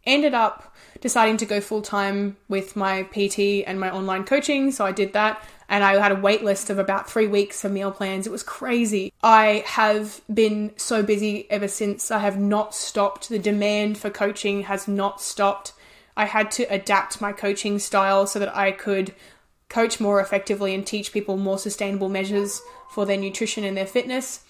ended 0.05 0.35
up 0.35 0.75
deciding 1.01 1.37
to 1.37 1.47
go 1.47 1.61
full 1.61 1.83
time 1.83 2.37
with 2.49 2.77
my 2.77 3.03
pt 3.05 3.39
and 3.67 3.79
my 3.79 3.91
online 3.91 4.25
coaching 4.25 4.71
so 4.71 4.87
i 4.87 4.93
did 4.93 5.13
that 5.13 5.43
and 5.69 5.85
I 5.85 6.01
had 6.01 6.13
a 6.13 6.17
wait 6.17 6.43
list 6.43 6.71
of 6.71 6.79
about 6.79 7.11
three 7.11 7.27
weeks 7.27 7.61
for 7.61 7.69
meal 7.69 7.91
plans. 7.91 8.27
It 8.27 8.31
was 8.31 8.43
crazy. 8.43 9.13
I 9.23 9.65
have 9.67 10.21
been 10.33 10.73
so 10.77 11.03
busy 11.03 11.47
ever 11.51 11.69
since. 11.69 12.11
I 12.11 12.21
have 12.21 12.39
not 12.39 12.75
stopped. 12.75 13.29
The 13.29 13.39
demand 13.39 13.99
for 13.99 14.09
coaching 14.09 14.63
has 14.63 14.89
not 14.89 15.21
stopped. 15.21 15.73
I 16.17 16.25
had 16.25 16.51
to 16.53 16.65
adapt 16.65 17.21
my 17.21 17.33
coaching 17.33 17.79
style 17.79 18.27
so 18.27 18.39
that 18.39 18.57
I 18.57 18.73
could 18.73 19.15
coach 19.69 20.01
more 20.01 20.21
effectively 20.21 20.75
and 20.75 20.87
teach 20.87 21.13
people 21.13 21.37
more 21.37 21.59
sustainable 21.59 22.09
measures 22.09 22.63
for 22.91 23.05
their 23.05 23.19
nutrition 23.19 23.65
and 23.65 23.77
their 23.77 23.87
fitness. 23.87 24.45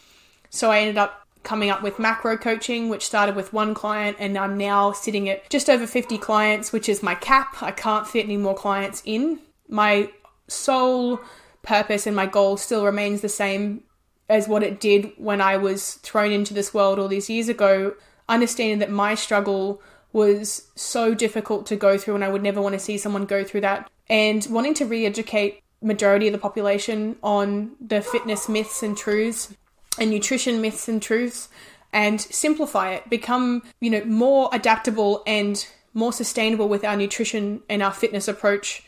So 0.50 0.70
I 0.70 0.80
ended 0.80 0.98
up 0.98 1.26
coming 1.42 1.70
up 1.70 1.82
with 1.82 1.98
macro 1.98 2.36
coaching, 2.36 2.88
which 2.88 3.06
started 3.06 3.34
with 3.34 3.52
one 3.52 3.74
client, 3.74 4.16
and 4.20 4.36
I'm 4.38 4.56
now 4.56 4.92
sitting 4.92 5.28
at 5.28 5.48
just 5.50 5.68
over 5.68 5.86
50 5.86 6.18
clients, 6.18 6.72
which 6.72 6.88
is 6.88 7.02
my 7.02 7.14
cap. 7.14 7.62
I 7.62 7.70
can't 7.70 8.06
fit 8.06 8.24
any 8.24 8.36
more 8.36 8.54
clients 8.54 9.02
in. 9.04 9.40
My 9.68 10.10
sole 10.48 11.20
purpose 11.62 12.06
and 12.06 12.16
my 12.16 12.26
goal 12.26 12.56
still 12.56 12.84
remains 12.84 13.20
the 13.20 13.28
same 13.28 13.84
as 14.28 14.48
what 14.48 14.62
it 14.62 14.80
did 14.80 15.12
when 15.16 15.40
I 15.40 15.56
was 15.56 15.94
thrown 15.94 16.32
into 16.32 16.54
this 16.54 16.74
world 16.74 16.98
all 16.98 17.08
these 17.08 17.30
years 17.30 17.48
ago, 17.48 17.94
understanding 18.28 18.78
that 18.78 18.90
my 18.90 19.14
struggle 19.14 19.82
was 20.12 20.68
so 20.74 21.14
difficult 21.14 21.66
to 21.66 21.76
go 21.76 21.96
through 21.98 22.14
and 22.14 22.24
I 22.24 22.28
would 22.28 22.42
never 22.42 22.60
want 22.60 22.74
to 22.74 22.78
see 22.78 22.98
someone 22.98 23.26
go 23.26 23.44
through 23.44 23.62
that 23.62 23.90
and 24.08 24.46
wanting 24.50 24.74
to 24.74 24.86
re-educate 24.86 25.62
majority 25.80 26.26
of 26.26 26.32
the 26.32 26.38
population 26.38 27.16
on 27.22 27.72
the 27.80 28.00
fitness 28.00 28.48
myths 28.48 28.82
and 28.82 28.96
truths 28.96 29.54
and 29.98 30.10
nutrition 30.10 30.60
myths 30.60 30.88
and 30.88 31.00
truths 31.00 31.48
and 31.92 32.20
simplify 32.20 32.90
it 32.92 33.08
become 33.08 33.62
you 33.80 33.90
know 33.90 34.04
more 34.04 34.50
adaptable 34.52 35.22
and 35.26 35.68
more 35.94 36.12
sustainable 36.12 36.68
with 36.68 36.84
our 36.84 36.96
nutrition 36.96 37.62
and 37.68 37.82
our 37.82 37.92
fitness 37.92 38.26
approach 38.26 38.82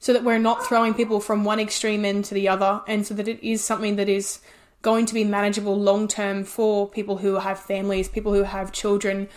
so 0.00 0.12
that 0.12 0.24
we're 0.24 0.38
not 0.38 0.64
throwing 0.64 0.94
people 0.94 1.20
from 1.20 1.44
one 1.44 1.60
extreme 1.60 2.04
end 2.04 2.24
to 2.26 2.34
the 2.34 2.48
other, 2.48 2.82
and 2.86 3.06
so 3.06 3.14
that 3.14 3.28
it 3.28 3.42
is 3.46 3.64
something 3.64 3.96
that 3.96 4.08
is 4.08 4.40
going 4.82 5.06
to 5.06 5.14
be 5.14 5.24
manageable 5.24 5.78
long 5.78 6.06
term 6.06 6.44
for 6.44 6.88
people 6.88 7.18
who 7.18 7.34
have 7.34 7.58
families, 7.58 8.08
people 8.08 8.32
who 8.32 8.44
have 8.44 8.72
children, 8.72 9.28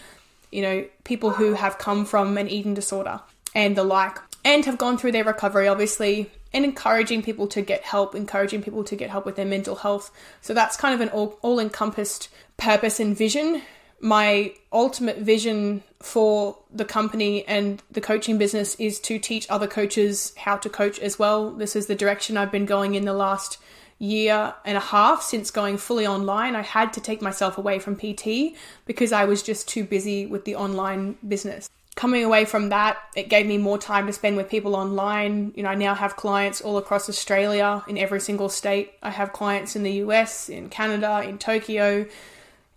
you 0.52 0.62
know, 0.62 0.86
people 1.04 1.32
who 1.32 1.54
have 1.54 1.78
come 1.78 2.06
from 2.06 2.38
an 2.38 2.47
eating 2.47 2.74
disorder 2.74 3.19
and 3.56 3.76
the 3.76 3.84
like, 3.84 4.17
and 4.45 4.65
have 4.65 4.78
gone 4.78 4.97
through 4.97 5.12
their 5.12 5.24
recovery, 5.24 5.67
obviously, 5.67 6.32
and 6.54 6.65
encouraging 6.65 7.24
people 7.24 7.47
to 7.47 7.62
get 7.62 7.82
help, 7.84 8.15
encouraging 8.15 8.62
people 8.62 8.84
to 8.84 8.95
get 8.95 9.10
help 9.10 9.26
with 9.26 9.36
their 9.36 9.45
mental 9.45 9.76
health. 9.76 10.12
So 10.41 10.54
that's 10.54 10.78
kind 10.78 10.93
of 10.93 11.02
an 11.02 11.10
all, 11.10 11.60
encompassed 11.60 12.30
purpose 12.58 13.00
and 13.00 13.15
vision 13.15 13.62
my 14.02 14.54
ultimate 14.72 15.20
vision 15.20 15.84
for 16.00 16.58
the 16.74 16.86
company 16.86 17.48
and 17.48 17.82
the 17.92 18.02
coaching 18.02 18.38
business 18.38 18.76
is 18.76 19.00
to 19.00 19.20
teach 19.20 19.48
other 19.50 19.68
coaches 19.68 20.34
how 20.38 20.58
to 20.58 20.70
coach 20.70 21.00
as 21.00 21.20
well. 21.20 21.52
This 21.52 21.76
is 21.76 21.86
the 21.86 21.96
direction 21.96 22.36
I've 22.36 22.52
been 22.52 22.66
going 22.66 22.96
in 22.96 23.06
the 23.06 23.14
last 23.14 23.60
year 24.00 24.56
and 24.66 24.76
a 24.76 24.82
half 24.82 25.22
since 25.22 25.52
going 25.52 25.78
fully 25.78 26.08
online. 26.08 26.56
I 26.56 26.64
had 26.64 26.92
to 26.94 27.02
take 27.02 27.22
myself 27.22 27.58
away 27.58 27.78
from 27.78 27.96
PT 27.96 28.56
because 28.86 29.12
I 29.12 29.26
was 29.26 29.44
just 29.44 29.68
too 29.68 29.84
busy 29.84 30.26
with 30.26 30.46
the 30.46 30.56
online 30.56 31.18
business. 31.28 31.70
Coming 31.96 32.24
away 32.24 32.46
from 32.46 32.70
that, 32.70 32.98
it 33.16 33.30
gave 33.30 33.46
me 33.46 33.60
more 33.60 33.78
time 33.78 34.08
to 34.08 34.14
spend 34.14 34.38
with 34.38 34.50
people 34.50 34.76
online. 34.76 35.54
You 35.56 35.64
know, 35.64 35.70
I 35.70 35.76
now 35.76 35.94
have 35.94 36.16
clients 36.16 36.62
all 36.62 36.78
across 36.78 37.10
Australia 37.10 37.84
in 37.88 37.98
every 37.98 38.22
single 38.22 38.50
state. 38.50 38.94
I 39.04 39.12
have 39.12 39.34
clients 39.34 39.76
in 39.76 39.84
the 39.84 39.92
US, 40.06 40.50
in 40.50 40.70
Canada, 40.70 41.22
in 41.24 41.38
Tokyo, 41.38 42.08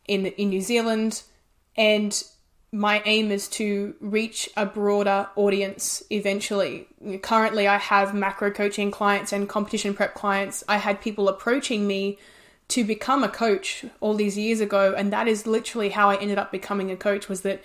in 0.07 0.27
in 0.27 0.51
New 0.51 0.61
Zealand, 0.61 1.23
and 1.77 2.23
my 2.75 3.01
aim 3.05 3.31
is 3.31 3.49
to 3.49 3.95
reach 4.01 4.51
a 4.57 4.67
broader 4.67 5.29
audience 5.37 6.03
eventually. 6.11 6.89
Currently, 7.23 7.69
I 7.69 7.79
have 7.79 8.15
macro 8.15 8.51
coaching 8.51 8.91
clients 8.91 9.33
and 9.33 9.49
competition 9.49 9.95
prep 9.95 10.15
clients. 10.15 10.65
I 10.69 10.79
had 10.79 11.01
people 11.01 11.29
approaching 11.29 11.87
me 11.87 12.19
to 12.69 12.83
become 12.83 13.23
a 13.23 13.29
coach 13.29 13.85
all 14.01 14.15
these 14.15 14.37
years 14.37 14.61
ago, 14.61 14.93
and 14.97 15.13
that 15.13 15.29
is 15.29 15.47
literally 15.47 15.91
how 15.91 16.11
I 16.11 16.17
ended 16.17 16.39
up 16.39 16.51
becoming 16.51 16.91
a 16.91 16.97
coach. 16.97 17.29
Was 17.29 17.43
that 17.43 17.63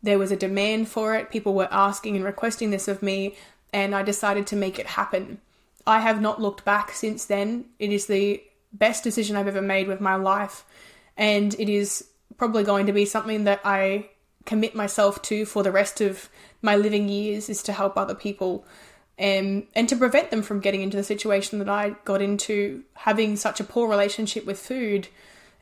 there 0.00 0.18
was 0.18 0.30
a 0.30 0.36
demand 0.36 0.88
for 0.88 1.16
it? 1.16 1.30
People 1.30 1.54
were 1.54 1.68
asking 1.72 2.14
and 2.14 2.24
requesting 2.24 2.70
this 2.70 2.86
of 2.86 3.02
me, 3.02 3.34
and 3.72 3.94
I 3.96 4.02
decided 4.02 4.46
to 4.48 4.56
make 4.56 4.78
it 4.78 4.86
happen. 4.86 5.40
I 5.86 6.00
have 6.00 6.20
not 6.20 6.40
looked 6.40 6.64
back 6.64 6.92
since 6.92 7.24
then. 7.24 7.64
It 7.80 7.90
is 7.90 8.06
the 8.06 8.42
best 8.72 9.02
decision 9.02 9.34
I've 9.34 9.48
ever 9.48 9.62
made 9.62 9.88
with 9.88 10.00
my 10.00 10.14
life 10.14 10.64
and 11.16 11.54
it 11.58 11.68
is 11.68 12.04
probably 12.36 12.64
going 12.64 12.86
to 12.86 12.92
be 12.92 13.04
something 13.04 13.44
that 13.44 13.60
I 13.64 14.10
commit 14.44 14.74
myself 14.74 15.22
to 15.22 15.44
for 15.44 15.62
the 15.62 15.70
rest 15.70 16.00
of 16.00 16.28
my 16.62 16.76
living 16.76 17.08
years 17.08 17.48
is 17.48 17.62
to 17.64 17.72
help 17.72 17.96
other 17.96 18.14
people 18.14 18.66
and 19.18 19.66
and 19.74 19.88
to 19.88 19.96
prevent 19.96 20.30
them 20.30 20.42
from 20.42 20.60
getting 20.60 20.82
into 20.82 20.96
the 20.96 21.04
situation 21.04 21.58
that 21.58 21.68
I 21.68 21.96
got 22.04 22.22
into 22.22 22.82
having 22.94 23.36
such 23.36 23.60
a 23.60 23.64
poor 23.64 23.88
relationship 23.88 24.46
with 24.46 24.58
food 24.58 25.08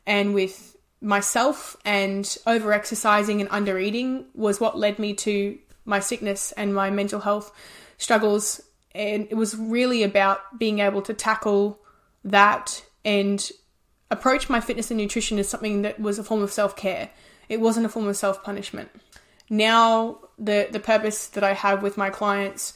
and 0.05 0.33
with 0.33 0.75
myself 1.01 1.75
and 1.83 2.37
over 2.45 2.71
exercising 2.71 3.41
and 3.41 3.49
under 3.51 3.77
eating 3.77 4.25
was 4.35 4.59
what 4.59 4.77
led 4.77 4.99
me 4.99 5.13
to 5.15 5.57
my 5.83 5.99
sickness 5.99 6.51
and 6.53 6.73
my 6.73 6.89
mental 6.89 7.19
health 7.19 7.51
struggles. 7.97 8.61
And 8.93 9.27
it 9.29 9.35
was 9.35 9.55
really 9.55 10.03
about 10.03 10.59
being 10.59 10.79
able 10.79 11.01
to 11.03 11.13
tackle 11.13 11.79
that 12.23 12.83
and 13.03 13.49
approach 14.11 14.49
my 14.49 14.59
fitness 14.59 14.91
and 14.91 14.99
nutrition 14.99 15.39
as 15.39 15.49
something 15.49 15.81
that 15.81 15.99
was 15.99 16.19
a 16.19 16.23
form 16.23 16.43
of 16.43 16.51
self-care 16.51 17.09
it 17.49 17.59
wasn't 17.59 17.85
a 17.85 17.89
form 17.89 18.07
of 18.07 18.15
self-punishment 18.15 18.89
now 19.49 20.19
the 20.37 20.67
the 20.71 20.79
purpose 20.79 21.27
that 21.27 21.43
I 21.43 21.53
have 21.53 21.83
with 21.83 21.97
my 21.97 22.09
clients 22.09 22.73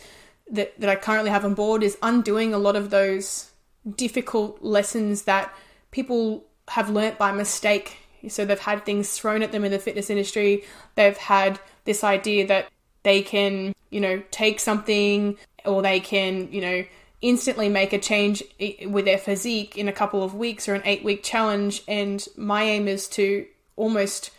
that, 0.52 0.80
that 0.80 0.90
I 0.90 0.96
currently 0.96 1.32
have 1.32 1.46
on 1.46 1.54
board 1.54 1.84
is 1.84 1.98
undoing 2.02 2.54
a 2.54 2.58
lot 2.58 2.76
of 2.76 2.90
those 2.90 3.52
difficult 3.96 4.62
lessons 4.62 5.24
that 5.24 5.54
people 5.92 6.46
have 6.70 6.90
learnt 6.90 7.18
by 7.18 7.32
mistake. 7.32 7.98
So 8.28 8.44
they've 8.46 8.60
had 8.60 8.86
things 8.86 9.12
thrown 9.12 9.44
at 9.44 9.52
them 9.52 9.64
in 9.64 9.72
the 9.72 9.80
fitness 9.80 10.10
industry. 10.10 10.64
They've 10.96 11.18
had 11.18 11.60
this 11.84 12.04
idea 12.04 12.48
that 12.48 12.68
they 13.04 13.22
can, 13.22 13.74
you 13.90 14.02
know, 14.02 14.22
take 14.32 14.60
something 14.60 15.38
or 15.64 15.82
they 15.82 16.00
can, 16.00 16.52
you 16.52 16.62
know, 16.62 16.84
instantly 17.26 17.68
make 17.68 17.92
a 17.92 17.98
change 17.98 18.44
with 18.86 19.06
their 19.06 19.18
physique 19.18 19.76
in 19.76 19.88
a 19.88 19.94
couple 19.94 20.22
of 20.22 20.36
weeks 20.36 20.70
or 20.70 20.76
an 20.76 20.84
eight 20.86 21.04
week 21.04 21.24
challenge. 21.24 21.82
And 21.88 22.26
my 22.38 22.64
aim 22.64 22.88
is 22.88 23.08
to 23.10 23.48
almost 23.76 24.30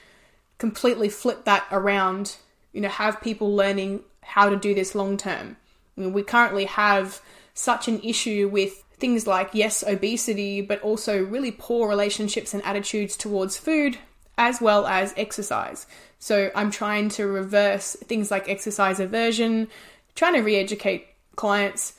completely 0.59 1.09
flip 1.09 1.45
that 1.45 1.67
around, 1.73 2.37
you 2.73 2.81
know, 2.81 2.89
have 2.89 3.21
people 3.21 3.55
learning 3.55 4.01
how 4.23 4.49
to 4.49 4.57
do 4.57 4.73
this 4.73 4.95
long 4.95 5.17
term. 5.17 5.57
I 5.97 6.01
mean, 6.01 6.13
we 6.13 6.23
currently 6.23 6.67
have 6.67 7.21
such 7.55 7.89
an 7.89 8.01
issue 8.03 8.49
with 8.53 8.85
things 8.99 9.27
like, 9.27 9.51
yes, 9.53 9.83
obesity, 9.85 10.61
but 10.61 10.81
also 10.83 11.23
really 11.25 11.51
poor 11.51 11.89
relationships 11.89 12.55
and 12.55 12.65
attitudes 12.65 13.17
towards 13.17 13.57
food 13.57 13.99
as 14.39 14.61
well 14.61 14.87
as 14.87 15.13
exercise. 15.17 15.87
So 16.21 16.53
I'm 16.55 16.71
trying 16.71 17.09
to 17.11 17.27
reverse 17.27 17.97
things 18.05 18.31
like 18.31 18.49
exercise 18.49 19.01
aversion, 19.01 19.67
trying 20.15 20.35
to 20.35 20.41
re 20.41 20.57
educate 20.57 21.09
clients 21.35 21.95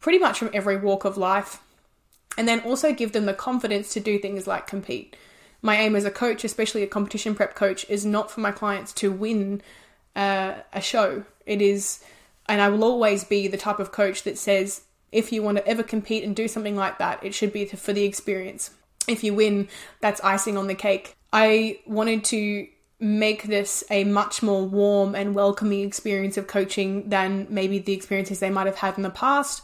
pretty 0.00 0.18
much 0.18 0.38
from 0.38 0.50
every 0.52 0.76
walk 0.76 1.04
of 1.04 1.16
life, 1.16 1.60
and 2.36 2.46
then 2.46 2.60
also 2.60 2.92
give 2.92 3.12
them 3.12 3.26
the 3.26 3.34
confidence 3.34 3.92
to 3.94 4.00
do 4.00 4.18
things 4.18 4.46
like 4.46 4.66
compete. 4.66 5.16
My 5.60 5.76
aim 5.76 5.96
as 5.96 6.04
a 6.04 6.10
coach, 6.10 6.44
especially 6.44 6.82
a 6.82 6.86
competition 6.86 7.34
prep 7.34 7.54
coach, 7.54 7.84
is 7.88 8.06
not 8.06 8.30
for 8.30 8.40
my 8.40 8.52
clients 8.52 8.92
to 8.94 9.10
win 9.10 9.60
uh, 10.14 10.54
a 10.72 10.80
show. 10.80 11.24
It 11.46 11.60
is 11.60 12.04
and 12.48 12.62
I 12.62 12.70
will 12.70 12.82
always 12.82 13.24
be 13.24 13.46
the 13.46 13.58
type 13.58 13.78
of 13.78 13.92
coach 13.92 14.22
that 14.22 14.38
says, 14.38 14.82
if 15.12 15.32
you 15.32 15.42
want 15.42 15.58
to 15.58 15.66
ever 15.66 15.82
compete 15.82 16.24
and 16.24 16.34
do 16.34 16.48
something 16.48 16.76
like 16.76 16.98
that, 16.98 17.22
it 17.22 17.34
should 17.34 17.52
be 17.52 17.66
for 17.66 17.92
the 17.92 18.04
experience. 18.04 18.70
If 19.06 19.22
you 19.22 19.34
win, 19.34 19.68
that's 20.00 20.20
icing 20.22 20.56
on 20.56 20.66
the 20.66 20.74
cake. 20.74 21.14
I 21.32 21.80
wanted 21.86 22.24
to 22.24 22.66
make 23.00 23.44
this 23.44 23.84
a 23.90 24.04
much 24.04 24.42
more 24.42 24.64
warm 24.64 25.14
and 25.14 25.34
welcoming 25.34 25.86
experience 25.86 26.36
of 26.36 26.46
coaching 26.46 27.10
than 27.10 27.46
maybe 27.48 27.78
the 27.78 27.92
experiences 27.92 28.40
they 28.40 28.50
might 28.50 28.66
have 28.66 28.76
had 28.76 28.96
in 28.96 29.02
the 29.02 29.10
past, 29.10 29.62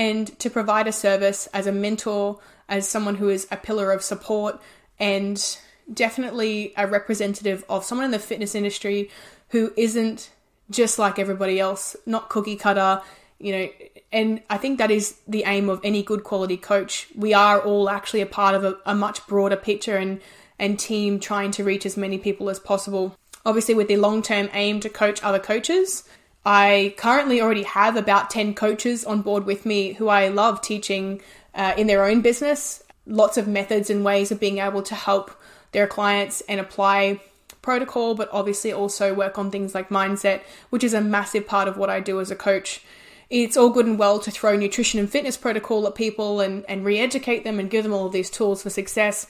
and 0.00 0.38
to 0.38 0.48
provide 0.48 0.86
a 0.86 0.92
service 0.92 1.46
as 1.52 1.66
a 1.66 1.72
mentor, 1.72 2.40
as 2.70 2.88
someone 2.88 3.16
who 3.16 3.28
is 3.28 3.46
a 3.50 3.56
pillar 3.58 3.92
of 3.92 4.02
support, 4.02 4.58
and 4.98 5.58
definitely 5.92 6.72
a 6.78 6.86
representative 6.86 7.62
of 7.68 7.84
someone 7.84 8.06
in 8.06 8.10
the 8.10 8.18
fitness 8.18 8.54
industry 8.54 9.10
who 9.50 9.70
isn't 9.76 10.30
just 10.70 10.98
like 10.98 11.18
everybody 11.18 11.60
else, 11.60 11.96
not 12.06 12.30
cookie 12.30 12.56
cutter, 12.56 13.02
you 13.38 13.52
know. 13.52 13.68
And 14.10 14.40
I 14.48 14.56
think 14.56 14.78
that 14.78 14.90
is 14.90 15.18
the 15.28 15.44
aim 15.44 15.68
of 15.68 15.80
any 15.84 16.02
good 16.02 16.24
quality 16.24 16.56
coach. 16.56 17.08
We 17.14 17.34
are 17.34 17.60
all 17.60 17.90
actually 17.90 18.22
a 18.22 18.26
part 18.26 18.54
of 18.54 18.64
a, 18.64 18.78
a 18.86 18.94
much 18.94 19.26
broader 19.26 19.56
picture 19.56 19.96
and 19.96 20.22
and 20.58 20.78
team 20.78 21.20
trying 21.20 21.50
to 21.52 21.64
reach 21.64 21.84
as 21.84 21.98
many 21.98 22.16
people 22.16 22.48
as 22.48 22.58
possible. 22.58 23.14
Obviously, 23.44 23.74
with 23.74 23.88
the 23.88 23.98
long 23.98 24.22
term 24.22 24.48
aim 24.54 24.80
to 24.80 24.88
coach 24.88 25.22
other 25.22 25.38
coaches. 25.38 26.04
I 26.44 26.94
currently 26.96 27.40
already 27.40 27.64
have 27.64 27.96
about 27.96 28.30
10 28.30 28.54
coaches 28.54 29.04
on 29.04 29.22
board 29.22 29.44
with 29.44 29.66
me 29.66 29.92
who 29.94 30.08
I 30.08 30.28
love 30.28 30.62
teaching 30.62 31.20
uh, 31.54 31.74
in 31.76 31.86
their 31.86 32.04
own 32.04 32.22
business. 32.22 32.82
Lots 33.06 33.36
of 33.36 33.46
methods 33.46 33.90
and 33.90 34.04
ways 34.04 34.30
of 34.30 34.40
being 34.40 34.58
able 34.58 34.82
to 34.82 34.94
help 34.94 35.30
their 35.72 35.86
clients 35.86 36.40
and 36.42 36.60
apply 36.60 37.20
protocol, 37.62 38.14
but 38.14 38.30
obviously 38.32 38.72
also 38.72 39.14
work 39.14 39.38
on 39.38 39.50
things 39.50 39.74
like 39.74 39.90
mindset, 39.90 40.40
which 40.70 40.84
is 40.84 40.94
a 40.94 41.00
massive 41.00 41.46
part 41.46 41.68
of 41.68 41.76
what 41.76 41.90
I 41.90 42.00
do 42.00 42.20
as 42.20 42.30
a 42.30 42.36
coach. 42.36 42.82
It's 43.28 43.56
all 43.56 43.70
good 43.70 43.86
and 43.86 43.98
well 43.98 44.18
to 44.20 44.30
throw 44.30 44.56
nutrition 44.56 44.98
and 44.98 45.08
fitness 45.08 45.36
protocol 45.36 45.86
at 45.86 45.94
people 45.94 46.40
and, 46.40 46.64
and 46.68 46.84
re 46.84 46.98
educate 46.98 47.44
them 47.44 47.60
and 47.60 47.70
give 47.70 47.84
them 47.84 47.92
all 47.92 48.06
of 48.06 48.12
these 48.12 48.30
tools 48.30 48.62
for 48.62 48.70
success. 48.70 49.26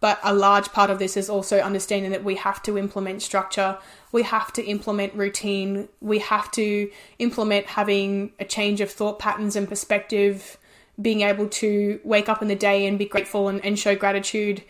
But 0.00 0.18
a 0.24 0.34
large 0.34 0.72
part 0.72 0.90
of 0.90 0.98
this 0.98 1.16
is 1.16 1.28
also 1.28 1.60
understanding 1.60 2.10
that 2.12 2.24
we 2.24 2.36
have 2.36 2.62
to 2.64 2.78
implement 2.78 3.22
structure, 3.22 3.78
we 4.12 4.22
have 4.22 4.52
to 4.52 4.64
implement 4.64 5.14
routine, 5.14 5.88
we 6.00 6.18
have 6.20 6.50
to 6.52 6.90
implement 7.18 7.66
having 7.66 8.32
a 8.38 8.44
change 8.44 8.80
of 8.80 8.90
thought 8.90 9.18
patterns 9.18 9.56
and 9.56 9.66
perspective, 9.66 10.58
being 11.00 11.22
able 11.22 11.48
to 11.48 11.98
wake 12.04 12.28
up 12.28 12.42
in 12.42 12.48
the 12.48 12.54
day 12.54 12.86
and 12.86 12.98
be 12.98 13.06
grateful 13.06 13.48
and, 13.48 13.64
and 13.64 13.78
show 13.78 13.96
gratitude 13.96 14.62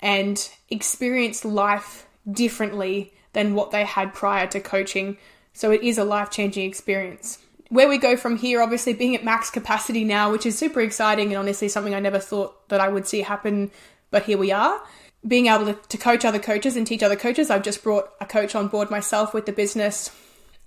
and 0.00 0.50
experience 0.70 1.44
life 1.44 2.06
differently 2.30 3.12
than 3.34 3.54
what 3.54 3.70
they 3.70 3.84
had 3.84 4.14
prior 4.14 4.46
to 4.46 4.60
coaching. 4.60 5.18
So 5.52 5.70
it 5.70 5.82
is 5.82 5.98
a 5.98 6.04
life 6.04 6.30
changing 6.30 6.66
experience. 6.66 7.38
Where 7.68 7.88
we 7.88 7.98
go 7.98 8.16
from 8.16 8.36
here, 8.36 8.62
obviously 8.62 8.94
being 8.94 9.14
at 9.14 9.24
max 9.24 9.50
capacity 9.50 10.04
now, 10.04 10.30
which 10.30 10.46
is 10.46 10.56
super 10.56 10.80
exciting 10.80 11.28
and 11.28 11.36
honestly 11.36 11.68
something 11.68 11.94
I 11.94 12.00
never 12.00 12.18
thought 12.18 12.68
that 12.68 12.80
I 12.80 12.88
would 12.88 13.06
see 13.06 13.20
happen, 13.22 13.70
but 14.10 14.22
here 14.22 14.38
we 14.38 14.52
are. 14.52 14.80
Being 15.26 15.46
able 15.46 15.66
to, 15.66 15.74
to 15.74 15.98
coach 15.98 16.24
other 16.24 16.38
coaches 16.38 16.76
and 16.76 16.86
teach 16.86 17.02
other 17.02 17.16
coaches, 17.16 17.50
I've 17.50 17.62
just 17.62 17.82
brought 17.82 18.10
a 18.20 18.26
coach 18.26 18.54
on 18.54 18.68
board 18.68 18.90
myself 18.90 19.34
with 19.34 19.46
the 19.46 19.52
business, 19.52 20.10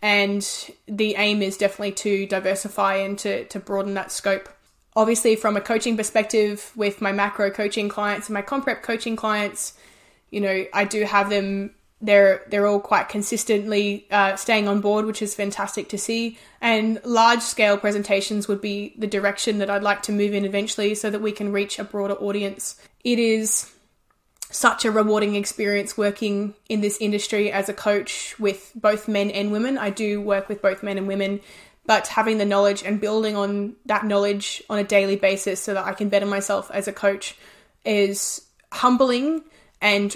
and 0.01 0.45
the 0.87 1.15
aim 1.15 1.41
is 1.41 1.57
definitely 1.57 1.93
to 1.93 2.25
diversify 2.25 2.95
and 2.95 3.17
to, 3.19 3.45
to 3.45 3.59
broaden 3.59 3.93
that 3.93 4.11
scope. 4.11 4.49
Obviously, 4.95 5.35
from 5.35 5.55
a 5.55 5.61
coaching 5.61 5.95
perspective, 5.95 6.71
with 6.75 6.99
my 6.99 7.11
macro 7.11 7.51
coaching 7.51 7.87
clients 7.87 8.27
and 8.27 8.33
my 8.33 8.41
comp 8.41 8.65
prep 8.65 8.83
coaching 8.83 9.15
clients, 9.15 9.73
you 10.29 10.41
know, 10.41 10.65
I 10.73 10.83
do 10.83 11.03
have 11.03 11.29
them. 11.29 11.73
They're 12.01 12.43
they're 12.49 12.65
all 12.65 12.79
quite 12.79 13.09
consistently 13.09 14.07
uh, 14.09 14.35
staying 14.35 14.67
on 14.67 14.79
board, 14.81 15.05
which 15.05 15.21
is 15.21 15.35
fantastic 15.35 15.89
to 15.89 15.97
see. 15.97 16.37
And 16.61 16.99
large 17.03 17.41
scale 17.41 17.77
presentations 17.77 18.47
would 18.47 18.61
be 18.61 18.93
the 18.97 19.07
direction 19.07 19.59
that 19.59 19.69
I'd 19.69 19.83
like 19.83 20.01
to 20.03 20.11
move 20.11 20.33
in 20.33 20.45
eventually, 20.45 20.95
so 20.95 21.09
that 21.09 21.21
we 21.21 21.31
can 21.31 21.51
reach 21.51 21.77
a 21.77 21.83
broader 21.83 22.15
audience. 22.15 22.81
It 23.03 23.19
is 23.19 23.69
such 24.51 24.85
a 24.85 24.91
rewarding 24.91 25.35
experience 25.35 25.97
working 25.97 26.55
in 26.67 26.81
this 26.81 26.97
industry 26.99 27.51
as 27.51 27.69
a 27.69 27.73
coach 27.73 28.35
with 28.39 28.71
both 28.75 29.07
men 29.07 29.29
and 29.29 29.51
women. 29.51 29.77
I 29.77 29.89
do 29.89 30.21
work 30.21 30.49
with 30.49 30.61
both 30.61 30.81
men 30.81 30.97
and 30.97 31.07
women, 31.07 31.41
but 31.85 32.07
having 32.07 32.37
the 32.39 32.45
knowledge 32.45 32.83
and 32.83 32.99
building 32.99 33.35
on 33.35 33.75
that 33.85 34.05
knowledge 34.05 34.63
on 34.69 34.79
a 34.79 34.83
daily 34.83 35.15
basis 35.15 35.59
so 35.59 35.73
that 35.73 35.85
I 35.85 35.93
can 35.93 36.09
better 36.09 36.25
myself 36.25 36.71
as 36.71 36.87
a 36.87 36.93
coach 36.93 37.37
is 37.85 38.41
humbling 38.71 39.43
and 39.81 40.15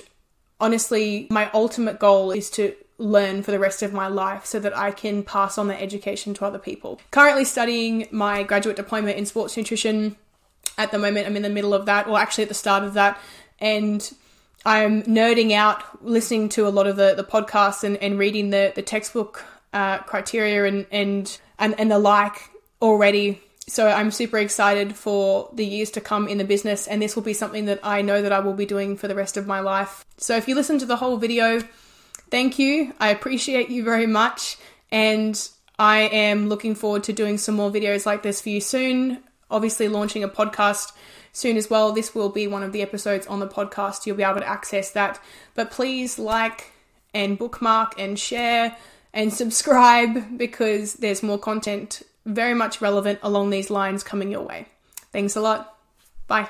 honestly, 0.59 1.27
my 1.29 1.49
ultimate 1.53 1.99
goal 1.99 2.31
is 2.31 2.49
to 2.51 2.75
learn 2.97 3.43
for 3.43 3.51
the 3.51 3.59
rest 3.59 3.81
of 3.81 3.93
my 3.93 4.07
life 4.07 4.45
so 4.45 4.59
that 4.59 4.75
I 4.77 4.91
can 4.91 5.23
pass 5.23 5.57
on 5.57 5.67
that 5.67 5.81
education 5.81 6.33
to 6.35 6.45
other 6.45 6.59
people. 6.59 7.01
Currently 7.11 7.45
studying 7.45 8.07
my 8.11 8.43
graduate 8.43 8.77
diploma 8.77 9.11
in 9.11 9.25
sports 9.25 9.57
nutrition. 9.57 10.15
At 10.77 10.91
the 10.91 10.97
moment, 10.97 11.27
I'm 11.27 11.35
in 11.35 11.43
the 11.43 11.49
middle 11.49 11.73
of 11.73 11.85
that, 11.85 12.07
or 12.07 12.17
actually 12.17 12.43
at 12.43 12.47
the 12.47 12.55
start 12.55 12.83
of 12.83 12.93
that, 12.93 13.19
and 13.59 14.09
I'm 14.65 15.03
nerding 15.03 15.51
out, 15.51 16.03
listening 16.03 16.49
to 16.49 16.67
a 16.67 16.69
lot 16.69 16.87
of 16.87 16.95
the, 16.95 17.13
the 17.15 17.23
podcasts 17.23 17.83
and, 17.83 17.97
and 17.97 18.17
reading 18.17 18.49
the, 18.49 18.71
the 18.75 18.81
textbook 18.81 19.43
uh, 19.73 19.99
criteria 19.99 20.65
and, 20.65 20.85
and, 20.91 21.37
and, 21.59 21.79
and 21.79 21.91
the 21.91 21.99
like 21.99 22.49
already 22.81 23.41
so 23.67 23.87
I'm 23.87 24.11
super 24.11 24.37
excited 24.37 24.95
for 24.95 25.49
the 25.53 25.65
years 25.65 25.91
to 25.91 26.01
come 26.01 26.27
in 26.27 26.37
the 26.37 26.43
business, 26.43 26.87
and 26.87 27.01
this 27.01 27.15
will 27.15 27.23
be 27.23 27.33
something 27.33 27.65
that 27.65 27.79
I 27.81 28.01
know 28.01 28.21
that 28.21 28.33
I 28.33 28.39
will 28.39 28.53
be 28.53 28.65
doing 28.65 28.97
for 28.97 29.07
the 29.07 29.15
rest 29.15 29.37
of 29.37 29.47
my 29.47 29.61
life. 29.61 30.03
So 30.17 30.35
if 30.35 30.47
you 30.47 30.55
listen 30.55 30.79
to 30.79 30.85
the 30.85 30.97
whole 30.97 31.17
video, 31.17 31.61
thank 32.29 32.59
you. 32.59 32.93
I 32.99 33.09
appreciate 33.09 33.69
you 33.69 33.83
very 33.83 34.07
much, 34.07 34.57
and 34.91 35.49
I 35.79 36.01
am 36.01 36.49
looking 36.49 36.75
forward 36.75 37.05
to 37.05 37.13
doing 37.13 37.37
some 37.37 37.55
more 37.55 37.71
videos 37.71 38.05
like 38.05 38.21
this 38.21 38.41
for 38.41 38.49
you 38.49 38.59
soon. 38.59 39.23
Obviously, 39.49 39.87
launching 39.87 40.23
a 40.23 40.29
podcast 40.29 40.91
soon 41.33 41.57
as 41.57 41.69
well. 41.69 41.91
This 41.91 42.15
will 42.15 42.29
be 42.29 42.47
one 42.47 42.63
of 42.63 42.71
the 42.71 42.81
episodes 42.81 43.27
on 43.27 43.41
the 43.41 43.47
podcast. 43.47 44.05
You'll 44.05 44.15
be 44.15 44.23
able 44.23 44.39
to 44.39 44.47
access 44.47 44.91
that. 44.91 45.19
But 45.55 45.71
please 45.71 46.17
like 46.17 46.71
and 47.13 47.37
bookmark 47.37 47.99
and 47.99 48.17
share 48.17 48.77
and 49.13 49.33
subscribe 49.33 50.37
because 50.37 50.93
there's 50.93 51.21
more 51.21 51.37
content 51.37 52.01
very 52.25 52.53
much 52.53 52.79
relevant 52.81 53.19
along 53.21 53.49
these 53.49 53.69
lines 53.69 54.03
coming 54.03 54.31
your 54.31 54.43
way. 54.43 54.67
Thanks 55.11 55.35
a 55.35 55.41
lot. 55.41 55.77
Bye. 56.27 56.49